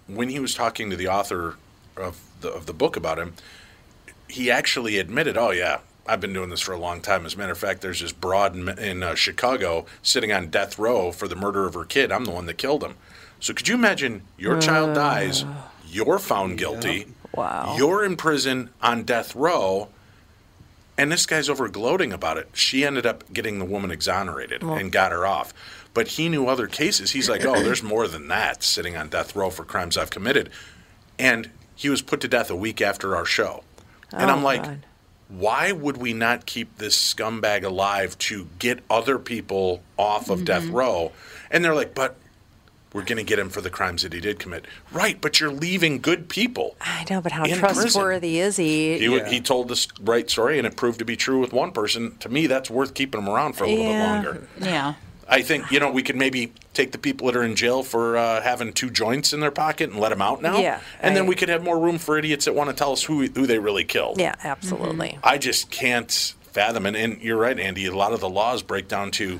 [0.07, 1.55] when he was talking to the author
[1.97, 3.33] of the, of the book about him,
[4.27, 7.25] he actually admitted, oh, yeah, I've been doing this for a long time.
[7.25, 10.79] As a matter of fact, there's this broad in, in uh, Chicago sitting on death
[10.79, 12.11] row for the murder of her kid.
[12.11, 12.95] I'm the one that killed him.
[13.39, 15.45] So could you imagine your child dies,
[15.89, 17.75] you're found guilty, Wow.
[17.77, 19.89] you're in prison on death row,
[20.97, 22.49] and this guy's over gloating about it.
[22.53, 25.53] She ended up getting the woman exonerated and got her off.
[25.93, 27.11] But he knew other cases.
[27.11, 30.49] He's like, oh, there's more than that sitting on death row for crimes I've committed.
[31.17, 33.63] And he was put to death a week after our show.
[34.13, 34.85] Oh, And I'm like, God.
[35.29, 40.63] why would we not keep this scumbag alive to get other people off of death
[40.63, 40.75] mm-hmm.
[40.75, 41.11] row?
[41.49, 42.17] And they're like, but
[42.93, 44.65] we're going to get him for the crimes that he did commit.
[44.91, 46.75] Right, but you're leaving good people.
[46.81, 47.83] I know, but how In prison.
[47.83, 48.97] trustworthy is he?
[48.97, 49.29] He, Yeah.
[49.29, 52.17] he told this right story, and it proved to be true with one person.
[52.19, 54.21] To me, that's worth keeping him around for a little Yeah.
[54.21, 54.47] bit longer.
[54.59, 54.93] Yeah.
[55.31, 58.17] I think you know we could maybe take the people that are in jail for
[58.17, 60.57] uh, having two joints in their pocket and let them out now.
[60.57, 63.03] Yeah, and then we could have more room for idiots that want to tell us
[63.03, 64.19] who who they really killed.
[64.19, 65.19] Yeah, absolutely.
[65.23, 66.95] I just can't fathom it.
[66.95, 67.85] And you're right, Andy.
[67.85, 69.39] A lot of the laws break down to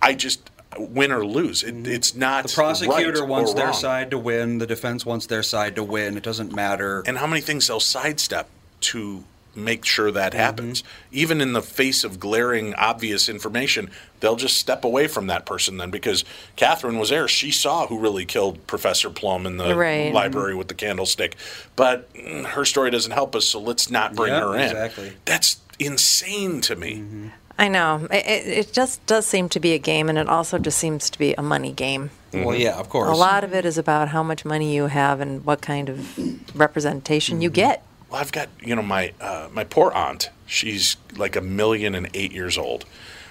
[0.00, 0.48] I just
[0.78, 1.62] win or lose.
[1.62, 5.42] It, it's not The prosecutor right wants their side to win, the defense wants their
[5.42, 6.16] side to win.
[6.16, 7.02] It doesn't matter.
[7.06, 8.48] and how many things they'll sidestep
[8.80, 9.24] to
[9.56, 10.40] make sure that Mm-hmm.
[10.40, 10.82] happens.
[11.12, 15.76] Even in the face of glaring, obvious information, they'll just step away from that person
[15.76, 16.24] then because
[16.56, 17.28] Catherine was there.
[17.28, 20.12] She saw who really killed Professor Plum in the Right.
[20.12, 21.36] library with the candlestick.
[21.76, 24.62] But mm, her story doesn't help us, so let's not bring Yeah, her in.
[24.62, 25.12] exactly.
[25.24, 27.30] That's insane to me.
[27.58, 28.08] I know.
[28.10, 31.08] It, it, it just does seem to be a game, and it also just seems
[31.10, 32.10] to be a money game.
[32.32, 33.08] Well, yeah, of course.
[33.08, 36.58] A lot of it is about how much money you have and what kind of
[36.58, 37.84] representation you get.
[38.10, 40.30] Well, I've got you know my uh, my poor aunt.
[40.46, 42.84] She's like a million and eight years old.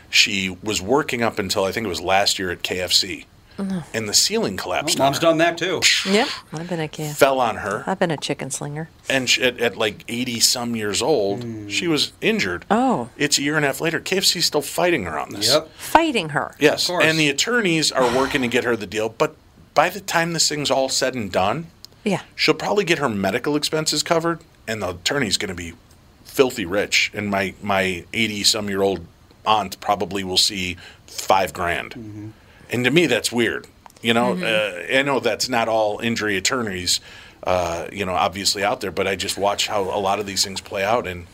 [0.09, 3.25] She was working up until I think it was last year at KFC,
[3.57, 3.79] Mm-hmm.
[3.93, 4.99] and the ceiling collapsed.
[4.99, 5.21] on Mom's her.
[5.21, 5.81] done that too.
[6.09, 7.15] Yep, I've been a kid.
[7.15, 8.89] Fell on her, I've been a chicken slinger.
[9.09, 11.67] and she, at, at like eighty some years old, hmm.
[11.67, 12.65] she was injured.
[12.71, 13.09] Oh.
[13.17, 13.99] it's a year and a half later.
[13.99, 15.51] KFC's still fighting her on this.
[15.53, 15.69] Yep.
[15.75, 16.55] Fighting her.
[16.59, 17.05] Yes, Of course.
[17.05, 19.09] and the attorneys are working to get her the deal.
[19.09, 19.35] But
[19.73, 21.67] by the time this thing's all said and done,
[22.03, 22.21] Yeah.
[22.35, 25.73] she'll probably get her medical expenses covered, and the attorney's going to be
[26.23, 27.11] filthy rich.
[27.13, 29.05] And my my eighty some year old
[29.45, 31.91] aunt probably will see five grand.
[31.91, 32.29] Mm-hmm.
[32.73, 33.67] And to me, that's weird.
[34.01, 36.99] You know, uh, I know that's not all injury attorneys,
[37.43, 40.43] uh, you know, obviously out there, but I just watch how a lot of these
[40.43, 41.25] things play out, and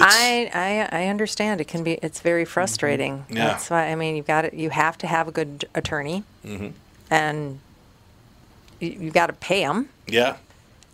[0.00, 0.50] I,
[0.92, 1.60] I I understand.
[1.60, 1.94] It can be.
[1.94, 3.26] It's very frustrating.
[3.28, 3.48] Yeah.
[3.48, 6.72] That's why I mean you've got to, You have to have a good attorney, Mhm.
[7.10, 7.58] and
[8.78, 9.88] you, you've got to pay them.
[10.06, 10.36] Yeah.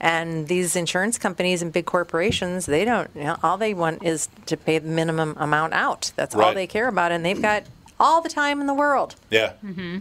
[0.01, 3.11] And these insurance companies and big corporations, they don't.
[3.15, 6.13] You know, all they want is to pay the minimum amount out.
[6.17, 7.63] That's all they care about, and they've got
[7.99, 9.17] all the time in the world.
[9.31, 9.53] Yeah.
[9.65, 9.99] Mm-hmm.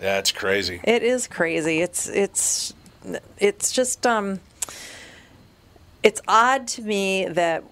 [0.00, 0.80] Yeah, it's crazy.
[0.84, 1.80] It is crazy.
[1.80, 2.74] It's it's
[3.38, 4.40] it's just um
[6.02, 7.64] it's odd to me that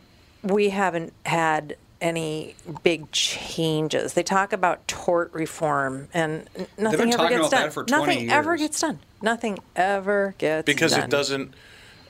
[0.43, 4.15] we haven't had any big changes.
[4.15, 6.49] They talk about tort reform and
[6.79, 7.63] nothing ever gets done.
[7.63, 8.99] that for 20 nothing ever gets done.
[9.21, 11.05] Nothing ever gets because done.
[11.05, 11.55] it doesn't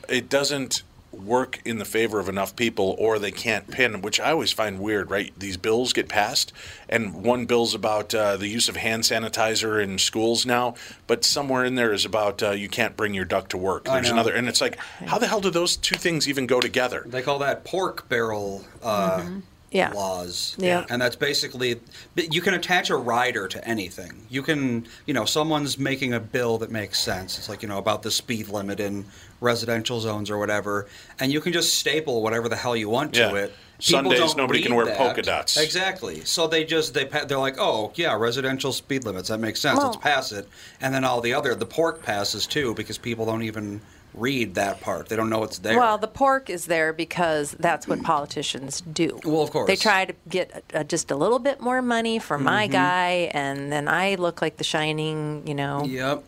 [0.08, 4.30] it doesn't work in the favor of enough people or they can't pin which i
[4.30, 6.52] always find weird right these bills get passed
[6.88, 10.72] and one bill's about uh, the use of hand sanitizer in schools now
[11.08, 13.94] but somewhere in there is about uh, you can't bring your duck to work I
[13.94, 14.14] there's know.
[14.14, 17.22] another and it's like how the hell do those two things even go together They
[17.22, 19.38] call that pork barrel uh, Mm-hmm.
[19.70, 19.92] Yeah.
[19.92, 20.56] laws.
[20.58, 20.84] Yeah.
[20.90, 21.80] And that's basically,
[22.16, 24.26] you can attach a rider to anything.
[24.28, 27.38] You can, you know, someone's making a bill that makes sense.
[27.38, 29.04] It's like, you know, about the speed limit in
[29.40, 30.88] residential zones or whatever.
[31.20, 33.34] And you can just staple whatever the hell you want to Yeah.
[33.36, 33.52] it.
[33.78, 34.98] People Sundays, nobody can wear that.
[34.98, 35.56] polka dots.
[35.56, 36.22] Exactly.
[36.24, 39.28] So they just, they, pa- they're like, oh, yeah, residential speed limits.
[39.28, 39.78] That makes sense.
[39.82, 40.46] Let's pass it.
[40.82, 43.80] And then all the other, the pork passes too, because people don't even
[44.14, 45.08] read that part.
[45.08, 45.78] They don't know it's there.
[45.78, 49.20] Well, the pork is there because that's what politicians do.
[49.24, 49.66] Well, of course.
[49.66, 52.72] They try to get uh, just a little bit more money for my Mhm.
[52.72, 56.24] guy, and then I look like the shining, you know, Yep.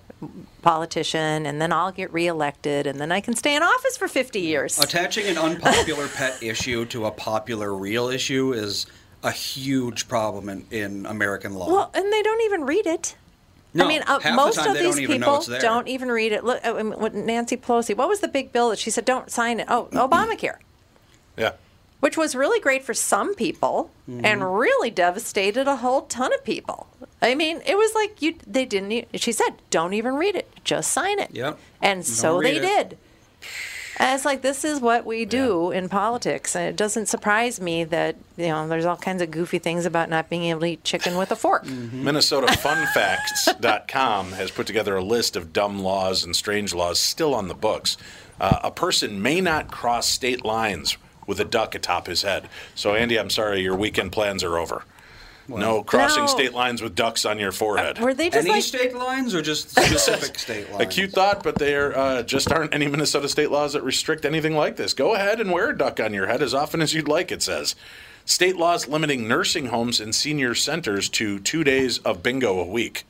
[0.62, 4.40] politician, and then I'll get reelected, and then I can stay in office for 50
[4.40, 4.79] years.
[4.79, 8.87] Attaching an unpopular pet issue to a popular real issue is
[9.25, 11.68] a huge problem in, in American law.
[11.71, 13.16] Well, and they don't even read it.
[13.75, 16.45] No, I mean, uh, half the most of these don't people don't even read it.
[16.45, 19.61] Look, I mean, Nancy Pelosi, what was the big bill that she said, don't sign
[19.61, 19.67] it?
[19.69, 20.57] Oh, Obamacare.
[21.37, 21.53] yeah
[22.01, 24.27] which was really great for some people Mm-hmm.
[24.27, 26.89] and really devastated a whole ton of people.
[27.23, 30.51] I mean, it was like you they didn't she said, "Don't even read it.
[30.65, 31.57] Just sign it." Yep.
[31.81, 32.63] And so they it.
[32.63, 32.99] did.
[34.03, 37.85] And it's like this is what we do in politics, and it doesn't surprise me
[37.85, 40.83] that you know there's all kinds of goofy things about not being able to eat
[40.83, 41.65] chicken with a fork.
[41.65, 42.09] Mm-hmm.
[42.09, 47.55] MinnesotaFunFacts.com has put together a list of dumb laws and strange laws still on the
[47.55, 47.97] books.
[48.41, 52.49] Uh, a person may not cross state lines with a duck atop his head.
[52.75, 54.83] So, Andy, I'm sorry, your weekend plans are over.
[55.61, 56.27] No crossing No.
[56.29, 57.99] state lines with ducks on your forehead.
[57.99, 60.83] Were they just Any like state lines or just specific state lines?
[60.83, 64.55] A cute thought, but there uh, just aren't any Minnesota state laws that restrict anything
[64.57, 64.95] like this.
[64.95, 67.43] Go ahead and wear a duck on your head as often as you'd like, it
[67.43, 67.75] says.
[68.25, 73.05] State laws limiting nursing homes and senior centers to two days of bingo a week.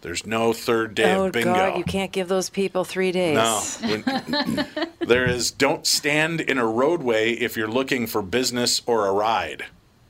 [0.00, 1.54] There's no third day Oh of bingo.
[1.54, 3.34] God, you can't give those people three days.
[3.36, 3.88] No.
[3.88, 4.66] When-
[5.00, 9.64] there is don't stand in a roadway if you're looking for business or a ride.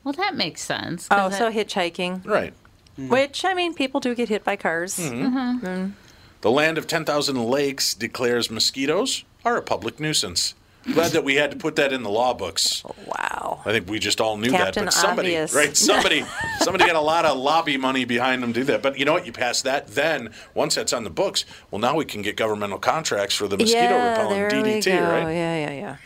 [0.08, 1.06] Well, that makes sense.
[1.10, 2.24] Oh, it- so hitchhiking.
[2.26, 2.54] Right.
[2.96, 4.96] Which I mean, people do get hit by cars.
[4.98, 5.60] Mhm.
[5.60, 5.92] Mm.
[6.40, 10.54] The land of 10,000 lakes declares mosquitoes are a public nuisance.
[10.94, 12.82] Glad that we had to put that in the law books.
[13.04, 13.60] Wow.
[13.66, 15.52] I think we just all knew Captain that, but somebody, Obvious.
[15.52, 15.76] right?
[15.90, 16.24] Somebody,
[16.60, 18.80] somebody got a lot of lobby money behind them to do that.
[18.80, 19.26] But you know what?
[19.26, 22.78] You pass that, then once that's on the books, well, now we can get governmental
[22.78, 25.02] contracts for the mosquito yeah, repellent there we DDT, go.
[25.04, 25.22] right?
[25.34, 25.96] Yeah, yeah, yeah.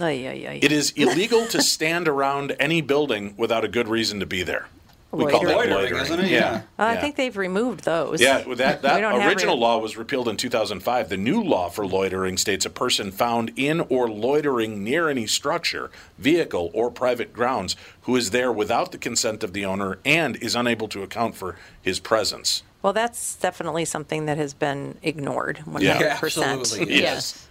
[0.00, 0.58] Ay, ay, ay.
[0.62, 4.68] It is illegal to stand around any building without a good reason to be there.
[5.10, 6.02] We call that Loitering, loitering.
[6.04, 6.30] isn't it?
[6.30, 6.38] Yeah.
[6.38, 6.54] Yeah.
[6.78, 7.00] Uh, I Yeah.
[7.02, 8.18] think they've removed those.
[8.18, 11.10] Yeah, that, that original re- law was repealed in 2005.
[11.10, 15.90] The new law for loitering states a person found in or loitering near any structure,
[16.18, 20.54] vehicle, or private grounds who is there without the consent of the owner and is
[20.54, 22.62] unable to account for his presence.
[22.80, 25.58] Well, that's definitely something that has been ignored.
[25.66, 25.92] One Yeah.
[25.92, 26.60] hundred Yeah, percent.
[26.60, 27.00] absolutely.
[27.00, 27.46] Yes.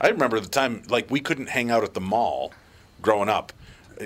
[0.00, 2.52] I remember the time, like, we couldn't hang out at the mall
[3.02, 3.52] growing up.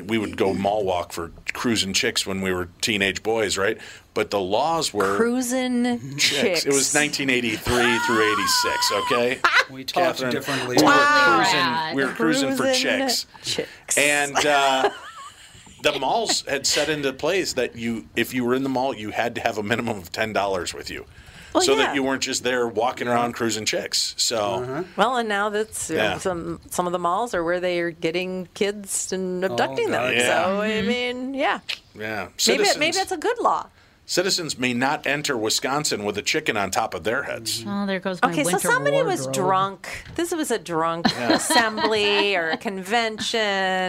[0.07, 3.76] We would go mall walk for cruising chicks when we were teenage boys, right?
[4.14, 6.64] But the laws were Cruising chicks.
[6.64, 8.92] It was 1983 through 86.
[8.92, 9.38] Okay,
[9.70, 10.76] we talked Catherine, differently.
[10.76, 11.42] We were Wow.
[11.42, 11.96] cruising.
[11.96, 13.98] We were cruising, for chicks, chicks.
[13.98, 14.90] and uh,
[15.83, 19.11] the malls had set into place that you, if you were in the mall, you
[19.11, 21.05] had to have a minimum of ten dollars with you,
[21.53, 21.86] Well, so yeah.
[21.86, 24.14] that you weren't just there walking around cruising chicks.
[24.16, 24.84] So.
[24.96, 26.18] Well, and now that's you know, Yeah.
[26.18, 30.12] some some of the malls are where they are getting kids and abducting them.
[30.12, 30.44] Yeah.
[30.44, 30.86] So I Mhm.
[30.86, 31.61] mean, yeah,
[31.94, 33.66] Yeah, maybe citizens, maybe that's a good law.
[34.07, 37.64] citizens may not enter Wisconsin with a chicken on top of their heads.
[37.66, 39.88] Oh, there goes my Okay, so winter somebody was drunk.
[40.16, 41.32] This was a drunk Yeah.
[41.34, 43.40] assembly or a convention,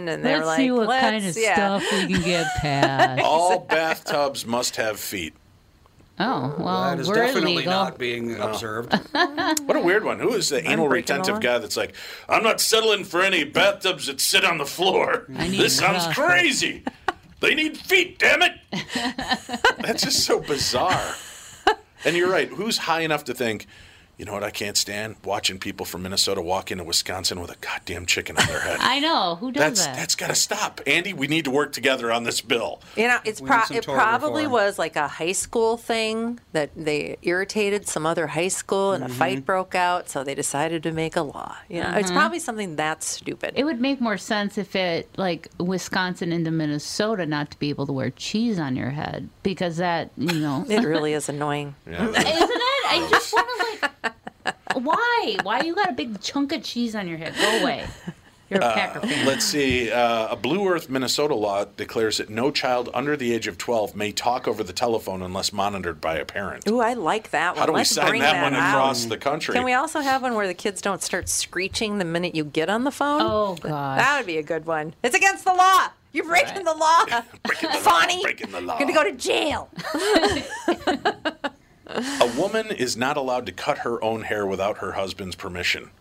[0.10, 1.54] and they Let's were like, see what Let's, kind of yeah.
[1.80, 3.22] stuff we can get past.
[3.24, 5.34] All bathtubs must have feet.
[6.20, 7.72] Oh well, that is we're definitely illegal.
[7.72, 8.94] not being observed.
[9.14, 10.20] What a weird one.
[10.20, 11.96] Who is the anal breaking the retentive guy that's like,
[12.28, 15.26] I'm not settling for any bathtubs that sit on the floor.
[15.30, 16.84] This sounds rough." crazy.
[17.40, 18.54] They need feet, damn it.
[19.80, 21.16] That's just so bizarre.
[22.06, 22.48] And you're right.
[22.50, 23.66] Who's high enough to think,
[24.22, 25.16] you know what I can't stand?
[25.26, 28.78] Watching people from Minnesota walk into Wisconsin with a goddamn chicken on their head.
[28.80, 29.96] I know who does That's that.
[29.96, 30.80] that's got to stop.
[30.86, 32.82] Andy, we need to work together on this bill.
[32.96, 34.52] You know, it's pro- it probably reform.
[34.68, 39.08] was like a high school thing that they irritated some other high school and a
[39.08, 39.18] Mm-hmm.
[39.18, 41.56] fight broke out, so they decided to make a law.
[41.68, 43.54] You know, it's probably something that stupid.
[43.56, 47.88] It would make more sense if it like Wisconsin into Minnesota not to be able
[47.88, 51.74] to wear cheese on your head because that you know it really is annoying.
[51.90, 52.86] Yeah, isn't it?
[52.94, 53.71] I just want to like
[55.38, 57.34] why why you got a big chunk of cheese on your head?
[57.40, 57.86] Go away.
[58.50, 59.26] You're a Packer fan.
[59.26, 59.90] Let's see.
[59.90, 63.96] Uh, a Blue Earth, Minnesota law declares that no child under the age of 12
[63.96, 66.68] may talk over the telephone unless monitored by a parent.
[66.68, 67.60] Ooh, I like that one.
[67.60, 68.70] How do we Let's sign bring that, one out.
[68.74, 69.54] across the country?
[69.54, 72.70] Can we also have one where the kids don't start screeching the minute you get
[72.70, 73.22] on the phone?
[73.22, 74.00] Oh God.
[74.00, 74.96] That would be a good one.
[75.02, 75.88] It's against the law.
[76.12, 77.06] You're breaking the law.
[77.46, 78.78] Breaking the law, breaking the law.
[78.80, 79.70] You're going to go to jail.
[81.96, 85.92] A woman is not allowed to cut her own hair without her husband's permission.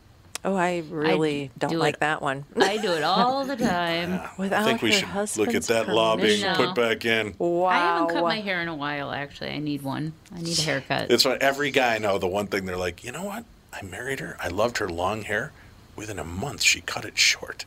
[0.43, 2.01] Oh, I really don't do like it.
[2.01, 2.47] that one.
[2.57, 4.21] I do it all the time.
[4.39, 6.67] Without I think we her should look at husband's that law being permission.
[6.67, 7.35] put back in.
[7.39, 7.67] Wow.
[7.67, 9.51] I haven't cut my hair in a while actually.
[9.51, 10.15] I need one.
[10.35, 11.11] I need a haircut.
[11.11, 12.17] It's what every guy I know.
[12.19, 13.45] The one thing they're like, you know what?
[13.73, 14.37] I married her.
[14.41, 15.53] I loved her long hair.
[15.95, 17.67] Within a month, she cut it short.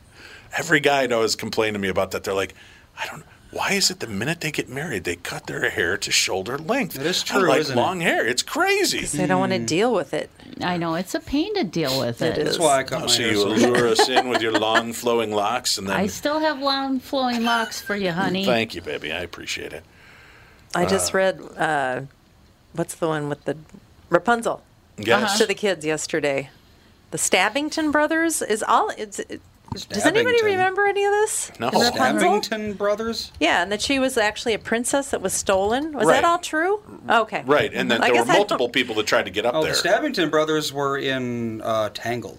[0.58, 2.24] Every guy I know has complained to me about that.
[2.24, 2.54] They're like,
[2.98, 3.22] I don't.
[3.54, 6.96] Why is it the minute they get married, they cut their hair to shoulder length?
[6.98, 7.80] It is I true, like isn't it?
[7.80, 8.26] long hair.
[8.26, 9.04] It's crazy.
[9.06, 10.28] They don't want to deal with it.
[10.60, 12.36] I know it's a pain to deal with it.
[12.36, 13.30] It That's why I cut my Oh, So hair.
[13.32, 16.58] you so lure us in with your long flowing locks, and then I still have
[16.60, 18.44] long flowing locks for you, honey.
[18.44, 19.12] thank you, baby.
[19.12, 19.84] I appreciate it.
[20.74, 22.00] I just read, uh,
[22.72, 23.56] what's the one with the
[24.10, 24.62] Rapunzel
[24.98, 25.38] Yes.
[25.38, 26.50] to the kids yesterday.
[27.12, 28.90] The Stabbington brothers is all.
[28.98, 29.40] It's, it,
[29.74, 30.44] does anybody Stabbington.
[30.44, 31.50] remember any of this?
[31.58, 31.68] No.
[31.68, 32.40] In Rapunzel?
[32.40, 33.32] Stabbington Brothers?
[33.40, 35.92] Yeah, and that she was actually a princess that was stolen.
[35.92, 36.14] Was Right.
[36.14, 36.80] that all true?
[37.08, 37.42] Okay.
[37.46, 39.44] Right, and then I there were guess I don't- multiple people that tried to get
[39.46, 42.38] up Oh, there, the Stabbington Brothers were in uh, Tangled.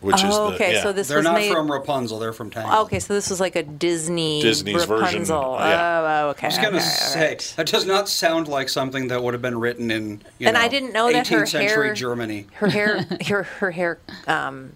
[0.00, 0.82] which is Oh, the okay, yeah.
[0.84, 1.50] so this They're was not made.
[1.52, 2.20] from Rapunzel.
[2.20, 2.86] They're from Tangled.
[2.86, 5.56] Okay, so this was like a Disney Disney's version, Rapunzel.
[5.58, 6.22] yeah.
[6.26, 6.46] Oh, okay.
[6.46, 7.54] I was gonna okay, all say right.
[7.56, 10.60] that does not sound like something that would have been written in you And know,
[10.60, 12.46] I didn't know that 18th her century hair- Germany.
[12.54, 13.98] Her hair, her her hair,
[14.28, 14.74] um,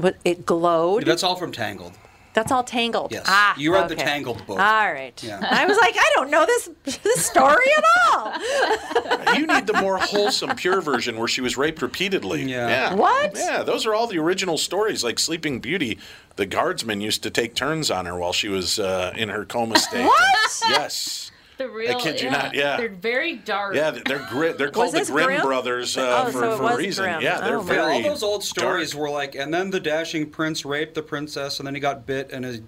[0.00, 1.04] what it glowed.
[1.04, 1.92] That's all from Tangled.
[2.32, 3.10] That's all tangled.
[3.10, 3.24] Yes.
[3.26, 3.96] Ah, You read the.
[3.96, 4.60] Tangled book.
[4.60, 5.20] All right.
[5.20, 5.40] Yeah.
[5.42, 6.70] I was like, I don't know this
[7.02, 7.84] this story at
[8.14, 9.34] all.
[9.36, 12.44] you need the more wholesome, pure version where she was raped repeatedly.
[12.44, 12.94] Yeah.
[12.94, 13.32] What?
[13.36, 15.02] Yeah, those are all the original stories.
[15.02, 15.98] Like Sleeping Beauty,
[16.36, 19.78] the guardsmen used to take turns on her while she was uh, in her coma
[19.80, 20.04] state.
[20.04, 20.60] What?
[20.68, 21.29] Yes.
[21.60, 22.76] The real, kid you yeah, not, yeah.
[22.78, 23.74] They're very dark.
[23.74, 25.42] Yeah, they're gri- They're called the Grimm Grimm?
[25.42, 27.04] brothers uh, Oh, for, so for a reason.
[27.04, 27.20] Grimm.
[27.20, 27.92] Yeah, they're Oh, my Yeah, very.
[27.96, 29.02] all those old stories dark.
[29.02, 32.32] were like, and then the dashing prince raped the princess, and then he got bit
[32.32, 32.62] and his,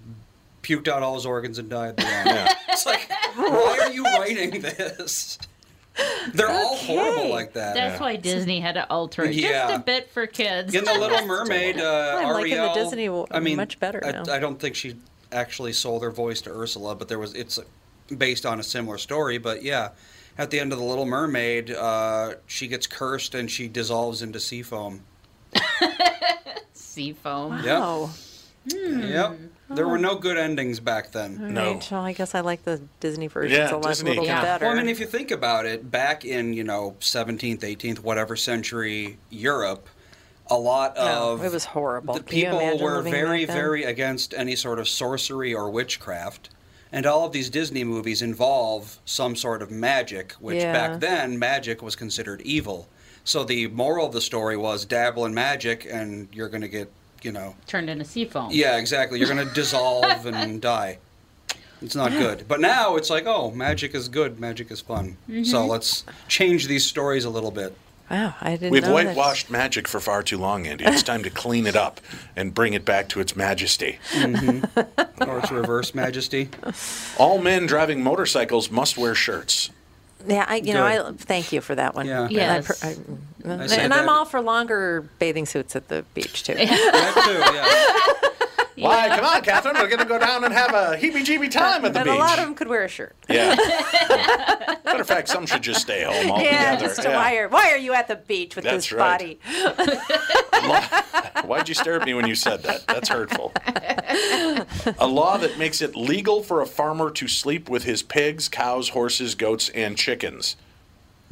[0.61, 1.97] puked out all his organs and died.
[1.97, 2.03] The.
[2.03, 2.53] Yeah.
[2.69, 5.39] It's like, why are you writing this?
[6.33, 7.73] They're all horrible like that.
[7.73, 9.67] That's why Disney had to alter it Yeah.
[9.69, 10.73] just a bit for kids.
[10.75, 14.11] In the Little Mermaid, uh, I'm liking the Disney w- I mean, much better I,
[14.11, 14.23] now.
[14.31, 14.95] I don't think she
[15.31, 17.59] actually sold her voice to Ursula, but there was it's
[18.17, 19.37] based on a similar story.
[19.37, 19.89] But yeah,
[20.37, 24.39] at the end of the Little Mermaid, uh, she gets cursed and she dissolves into
[24.39, 25.01] sea foam.
[26.73, 27.57] sea foam.
[27.63, 27.79] Yep.
[27.81, 28.13] Oh.
[28.73, 29.39] Yep.
[29.71, 31.53] There were no good endings back then.
[31.53, 31.73] No.
[31.73, 31.87] Right.
[31.91, 34.39] Well, I guess I like the Disney versions Yeah, a lot- Disney, little yeah.
[34.41, 34.65] bit better.
[34.65, 38.35] Well, I mean, if you think about it, back in you know 17th, 18th, whatever
[38.35, 39.87] century Europe,
[40.49, 42.13] a lot No, of it was horrible.
[42.15, 46.49] The Can people were very, very against any sort of sorcery or witchcraft.
[46.93, 50.71] And all of these Disney movies involve some sort of magic, which Yeah.
[50.71, 52.87] back then magic was considered evil.
[53.25, 56.91] So the moral of the story was dabble in magic, and you're going to get,
[57.23, 58.49] you know, Turned into sea foam.
[58.51, 59.17] yeah, exactly.
[59.17, 60.99] You're going to dissolve and die.
[61.81, 62.45] It's not good.
[62.47, 64.39] But now it's like, oh, magic is good.
[64.39, 65.17] Magic is fun.
[65.29, 65.43] Mm-hmm.
[65.45, 67.75] So let's change these stories a little bit.
[68.11, 68.93] Wow, I didn't We've know that.
[69.07, 70.85] whitewashed magic for far too long, Andy.
[70.85, 71.99] It's time to clean it up
[72.35, 73.99] and bring it back to its majesty.
[74.11, 75.29] Mm-hmm.
[75.29, 76.49] Or it's reverse majesty.
[77.17, 79.69] All men driving motorcycles must wear shirts.
[80.25, 82.05] Yeah, I, you know, I thank you for that one.
[82.07, 82.23] Yeah.
[82.23, 82.67] I Yes.
[82.67, 82.95] per- I-
[83.61, 86.53] I said and I'm all for longer bathing suits at the beach too.
[86.53, 86.63] That
[87.25, 88.29] too, yeah.
[88.75, 89.09] Why?
[89.09, 89.75] Come on, Catherine.
[89.75, 92.15] We're going to go down and have a heebie-jeebie time at the and beach.
[92.15, 93.15] a lot of them could wear a shirt.
[93.29, 93.55] Yeah.
[94.85, 96.55] Matter of fact, some should just stay home altogether.
[96.55, 99.19] Yeah, just why are why are you at the beach with That's this right.
[99.19, 99.39] body?
[101.45, 102.85] Why'd you stare at me when you said that?
[102.87, 103.51] That's hurtful.
[104.99, 108.89] a law that makes it legal for a farmer to sleep with his pigs, cows,
[108.89, 110.55] horses, goats, and chickens.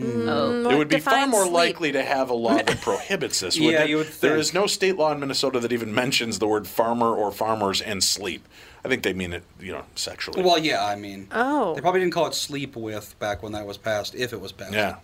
[0.03, 0.69] Oh.
[0.69, 1.53] It would be far more sleep?
[1.53, 3.55] likely to have a law that prohibits this.
[3.59, 3.89] wouldn't Yeah, it?
[3.89, 4.39] you would There think.
[4.39, 8.03] is no state law in Minnesota that even mentions the word farmer or farmers and
[8.03, 8.47] sleep.
[8.83, 10.41] I think they mean it, you know, sexually.
[10.43, 11.75] Well, yeah, I mean, Oh.
[11.75, 14.51] they probably didn't call it sleep with back when that was passed, if it was
[14.51, 14.73] passed.
[14.73, 14.95] yeah.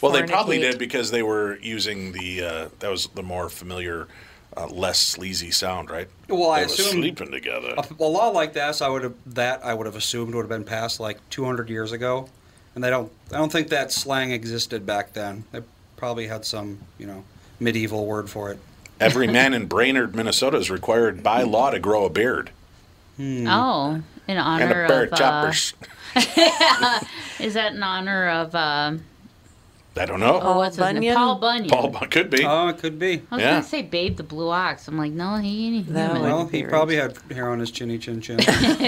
[0.00, 4.06] Well, they probably did because they were using the uh, that was the more familiar,
[4.56, 6.08] uh, less sleazy sound, right?
[6.28, 7.74] Well, I were assume sleeping together.
[7.76, 10.48] a, a law like this, I would have that I would have assumed would have
[10.48, 12.28] been passed like 200 years ago,
[12.74, 13.10] and they don't.
[13.32, 15.44] I don't think that slang existed back then.
[15.52, 15.60] They
[15.96, 17.24] probably had some, you know,
[17.58, 18.58] medieval word for it.
[18.98, 22.50] Every man in Brainerd, Minnesota, is required by law to grow a beard
[23.18, 24.90] Oh, in honor and a honor pair of.
[25.08, 25.74] of Uh, choppers.
[27.38, 28.54] is that in honor of?
[28.54, 28.92] Uh,
[29.96, 30.38] I don't know.
[30.40, 31.00] oh, what's his Bunyan?
[31.02, 31.14] name?
[31.14, 31.68] Paul Bunyan.
[31.68, 32.44] Paul Bu- could be.
[32.44, 33.22] Oh, it could be.
[33.30, 33.50] I was Yeah.
[33.52, 34.86] gonna say Babe the Blue Ox.
[34.88, 36.00] I'm like, no, he ain't No.
[36.06, 36.22] human.
[36.22, 38.38] Well, wouldn't he be probably had hair on his chinny chin chin,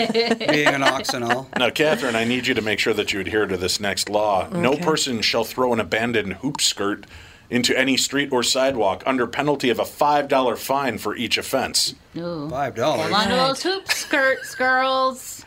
[0.49, 1.49] being an ox and all.
[1.59, 4.49] Now, Catherine, I need you to make sure that you adhere to this next law.
[4.51, 7.05] No person shall throw an abandoned hoop skirt
[7.51, 11.95] into any street or sidewalk under penalty of a $5 fine for each offense.
[12.17, 12.49] Ooh.
[12.49, 13.11] Five dollars.
[13.11, 15.45] Hold on to those hoop skirts, girls.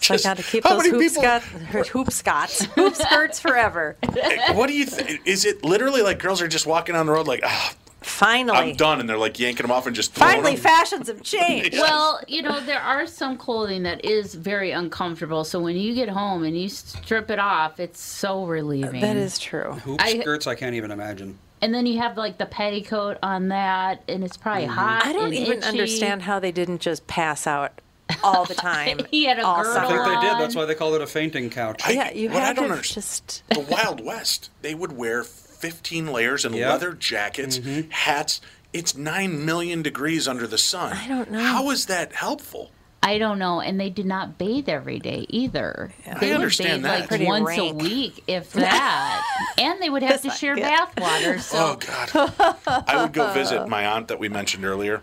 [0.00, 1.42] So I got to keep how those many hoop, people- scot-
[1.88, 3.96] hoop scots, hoop skirts forever.
[4.52, 5.20] what do you think?
[5.26, 8.76] Is it literally like girls are just walking on the road like, ah, Finally, I'm
[8.76, 10.62] done, and they're like yanking them off and just throwing finally, them?
[10.62, 11.72] fashions have changed.
[11.78, 15.42] Well, you know, there are some clothing that is very uncomfortable.
[15.44, 19.00] So when you get home and you strip it off, it's so relieving.
[19.00, 19.72] that is true.
[19.84, 21.38] Hoop I- skirts, I can't even imagine.
[21.60, 25.04] And then you have like the petticoat on that, and it's probably hot.
[25.04, 25.66] I don't and even itchy.
[25.66, 27.80] understand how they didn't just pass out
[28.22, 29.00] all the time.
[29.10, 30.38] He had a all girdle I think they did.
[30.38, 31.82] That's why they called it a fainting couch.
[31.84, 33.42] I- Yeah, you what I had don't to understand- just.
[33.50, 34.50] the Wild West.
[34.62, 36.70] They would wear 15 layers and Yep.
[36.70, 38.40] leather jackets, hats.
[38.72, 40.92] It's 9 million degrees under the sun.
[40.92, 41.40] I don't know.
[41.40, 42.70] How is that helpful?
[43.00, 45.90] I don't know, and they did not bathe every day either.
[46.20, 47.00] They would understand bathe that.
[47.00, 47.72] like Pretty once rank.
[47.72, 49.54] a week, if that.
[49.56, 51.38] and they would have to share bath water.
[51.38, 52.34] So Oh God!
[52.86, 55.02] I would go visit my aunt that we mentioned earlier.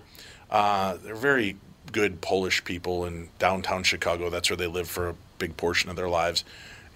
[0.50, 1.56] Uh, they're very
[1.96, 4.30] good Polish people in downtown Chicago.
[4.30, 6.44] That's where they live for a big portion of their lives.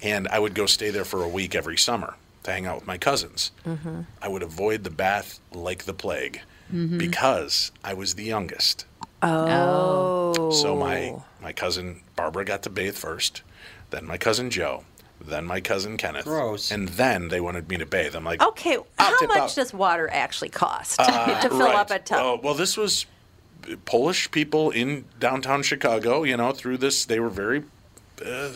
[0.01, 2.87] And I would go stay there for a week every summer to hang out with
[2.87, 3.51] my cousins.
[4.21, 6.41] I would avoid the bath like the plague
[6.97, 8.85] because I was the youngest.
[9.21, 10.51] Oh.
[10.51, 13.41] So my my cousin Barbara got to bathe first,
[13.91, 14.83] then my cousin Joe,
[15.21, 16.71] then my cousin Kenneth, Gross.
[16.71, 18.15] and then they wanted me to bathe.
[18.15, 19.55] I'm like, Okay, how much out.
[19.55, 21.75] does water actually cost Uh, to fill right.
[21.75, 22.19] up a tub?
[22.21, 23.05] Oh, well, this was
[23.85, 26.23] Polish people in downtown Chicago.
[26.23, 27.63] You know, through this, they were very
[28.25, 28.49] uh,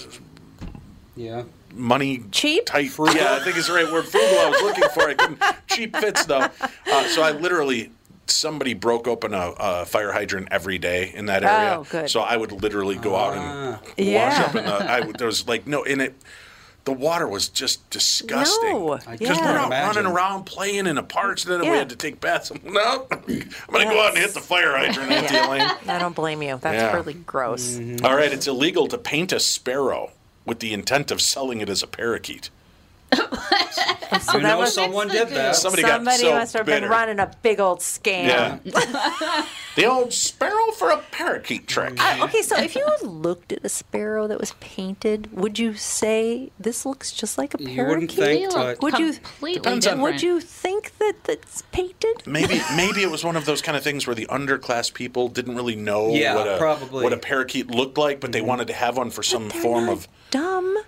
[1.16, 1.44] Yeah.
[1.74, 2.66] money Cheap?
[2.66, 2.92] tight.
[2.98, 4.06] Yeah, I think it's the right word.
[4.06, 4.40] Frugal.
[4.40, 5.10] I was looking for.
[5.10, 5.42] I couldn't.
[5.68, 6.48] Cheap fits though.
[6.92, 7.92] Uh, so I literally.
[8.26, 11.78] Somebody broke open a, a fire hydrant every day in that area.
[11.78, 12.10] Oh, good.
[12.10, 14.46] So I would literally go out and wash Yeah.
[14.48, 14.72] up in the.
[14.74, 16.16] I would, there was like no in it.
[16.86, 18.72] The water was just disgusting.
[18.74, 18.94] No.
[19.08, 19.52] I Because Yeah.
[19.52, 20.04] we're out Imagine.
[20.04, 22.52] running around playing in the parks, then we had to take baths.
[22.64, 23.20] No, I'm
[23.72, 25.62] gonna go out and hit the fire hydrant, Auntie Elaine.
[25.88, 26.58] I don't blame you.
[26.62, 26.94] That's Yeah.
[26.94, 27.76] really gross.
[27.78, 28.06] Mm-hmm.
[28.06, 30.12] All right, it's illegal to paint a sparrow
[30.46, 32.50] with the intent of selling it as a parakeet.
[33.16, 33.22] So
[34.34, 35.56] you oh, that know was someone did that.
[35.56, 36.82] Somebody, got somebody so must have bitter.
[36.82, 38.28] been running a big old scam.
[38.28, 38.58] Yeah.
[39.76, 42.00] the old sparrow for a parakeet trick.
[42.00, 46.52] I- okay, so if you looked at a sparrow that was painted, would you say
[46.60, 47.88] this looks just like a You parakeet?
[47.88, 52.24] wouldn't think, They Would you- completely Depends on- Would you think that that's painted?
[52.26, 55.56] Maybe maybe it was one of those kind of things where the underclass people didn't
[55.56, 57.04] really know Yeah, what a probably.
[57.04, 58.48] what a parakeet looked like, but they mm-hmm.
[58.48, 60.08] wanted to have one for some form not of.
[60.34, 60.78] Dumb.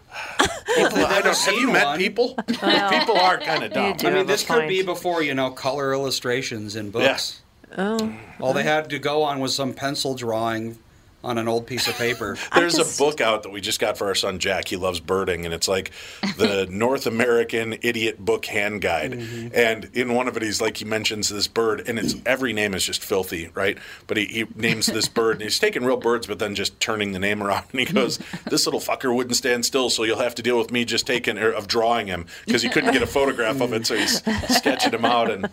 [0.78, 1.98] Well, I don't, have you met one.
[1.98, 2.36] people?
[2.48, 3.96] people are kind of dumb.
[4.04, 7.42] I mean, this could be before you know color illustrations in books.
[7.78, 8.14] Oh.
[8.42, 10.78] All they had to go on was some pencil drawing
[11.26, 12.38] on an old piece of paper.
[12.56, 14.68] There's just- a book out that we just got for our son Jack.
[14.68, 15.92] He loves birding, and it's like
[16.38, 19.14] the North American Idiot Book Hand Guide.
[19.54, 22.74] And in one of it, he's like he mentions this bird, and it's every name
[22.74, 23.78] is just filthy, right?
[24.08, 27.12] But he, he names this bird, and he's taking real birds, but then just turning
[27.12, 27.66] the name around.
[27.72, 28.20] And he goes,
[28.50, 31.38] "This little fucker wouldn't stand still, so you'll have to deal with me just taking
[31.38, 34.22] or of drawing him because he couldn't get a photograph of it, so he's
[34.56, 35.50] sketching him out and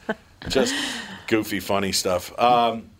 [0.49, 0.75] just
[1.27, 2.91] goofy, funny stuff." Um,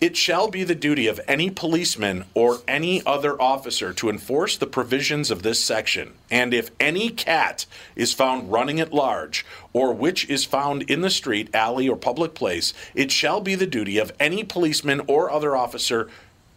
[0.00, 4.66] it shall be the duty of any policeman or any other officer to enforce the
[4.66, 6.12] provisions of this section.
[6.30, 11.10] And if any cat is found running at large, or which is found in the
[11.10, 15.56] street, alley, or public place, it shall be the duty of any policeman or other
[15.56, 16.08] officer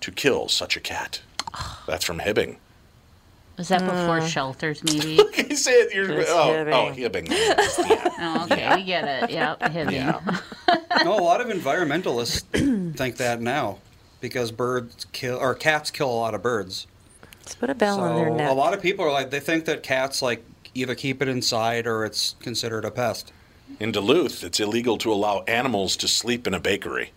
[0.01, 1.21] to kill such a cat?
[1.87, 2.57] That's from Hibbing.
[3.57, 4.27] Was that before Mm.
[4.27, 5.19] shelters, maybe?
[5.49, 5.93] you say it.
[5.93, 6.73] You're, oh, Hibbing.
[6.73, 7.29] oh, Hibbing.
[7.29, 7.55] Yeah.
[8.19, 9.29] oh, okay, we get it.
[9.29, 9.91] Yep, Hibbing.
[9.91, 10.37] Yeah.
[11.03, 12.43] no, a lot of environmentalists
[12.95, 13.79] think that now
[14.19, 16.87] because birds kill or cats kill a lot of birds.
[17.39, 18.49] Let's put a bell on their neck.
[18.49, 21.87] A lot of people are like they think that cats like either keep it inside
[21.87, 23.33] or it's considered a pest.
[23.79, 27.11] In Duluth, it's illegal to allow animals to sleep in a bakery.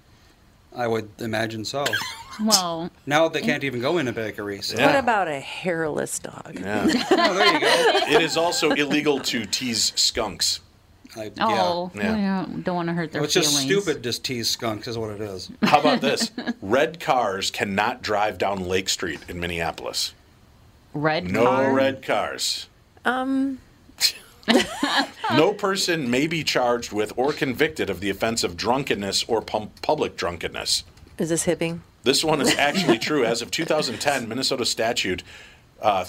[0.74, 1.84] I would imagine so.
[2.42, 4.60] Well, Now they can't even go in a bakery.
[4.60, 4.76] So.
[4.76, 4.86] Yeah.
[4.86, 6.58] What about a hairless dog?
[6.58, 6.84] Yeah.
[7.12, 8.16] Oh, there you go.
[8.16, 10.58] it is also illegal to tease skunks.
[11.16, 12.42] I, oh, Yeah.
[12.46, 14.02] we don't, don't want to hurt their Well, it's just stupid.
[14.02, 15.50] to tease skunks is what it is.
[15.62, 16.30] How about this?
[16.62, 20.12] Red cars cannot drive down Lake Street in Minneapolis.
[20.92, 21.72] Red No car?
[21.72, 22.68] red cars.
[23.04, 23.58] Um,
[25.32, 29.70] No person may be charged with or convicted of the offense of drunkenness or pum-
[29.82, 30.84] public drunkenness.
[31.18, 31.80] is this hibbing?
[32.02, 33.24] This one is actually true.
[33.24, 35.22] As of 2010, Minnesota statute
[35.80, 36.04] uh,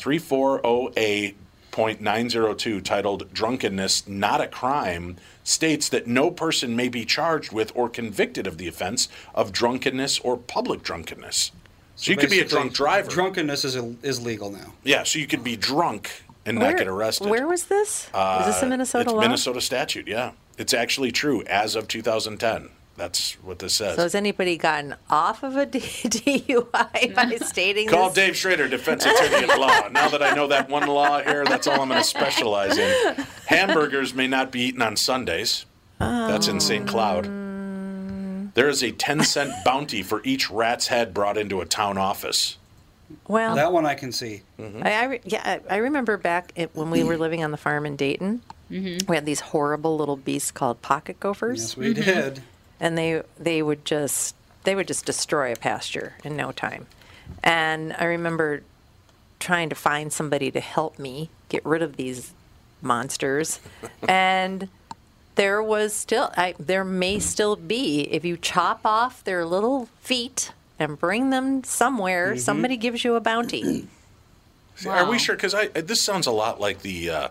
[1.76, 7.90] 340A.902, titled Drunkenness Not a Crime, states that no person may be charged with or
[7.90, 11.52] convicted of the offense of drunkenness or public drunkenness.
[11.98, 13.10] So, you could be a drunk driver.
[13.10, 14.74] Drunkenness is is legal now.
[14.84, 17.30] yeah, so you could be drunk and not get arrested.
[17.30, 17.90] Where was this?
[17.90, 19.22] is this a Uh, Minnesota it's law?
[19.22, 20.32] Minnesota statute, yeah.
[20.58, 22.70] It's actually true as of 2010.
[22.98, 23.98] That's what this says.
[23.98, 28.16] So has anybody gotten off of a DUI by stating Call this?
[28.16, 29.89] Dave Schrader, defense attorney at law.
[29.89, 33.16] Now that I know that one law here, that's all I'm going to specialize in.
[33.48, 35.66] Hamburgers may not be eaten on Sundays.
[36.00, 36.88] That's in St.
[36.88, 37.28] Cloud.
[37.28, 38.52] Um.
[38.54, 42.58] There is a 10 cent bounty for each rat's head brought into a town office.
[43.28, 44.41] Well, That one I can see.
[44.58, 44.82] Mm-hmm.
[44.84, 47.58] I, I re- yeah, I I remember back it, when we were living on the
[47.58, 48.41] farm in Dayton.
[48.72, 49.10] Mm-hmm.
[49.10, 51.62] We had these horrible little beasts called pocket gophers.
[51.62, 52.02] Yes, we mm-hmm.
[52.02, 52.43] did.
[52.80, 56.88] And they they would just they would just destroy a pasture in no time.
[57.44, 58.62] And I remember
[59.40, 62.34] trying to find somebody to help me get rid of these
[62.82, 63.60] monsters,
[64.08, 64.70] and
[65.36, 70.52] there was still I, there may still be if you chop off their little feet
[70.78, 72.40] and bring them somewhere, mm-hmm.
[72.40, 73.88] somebody gives you a bounty.
[74.88, 75.36] Are we sure?
[75.36, 77.28] Because I this sounds a lot like the uh,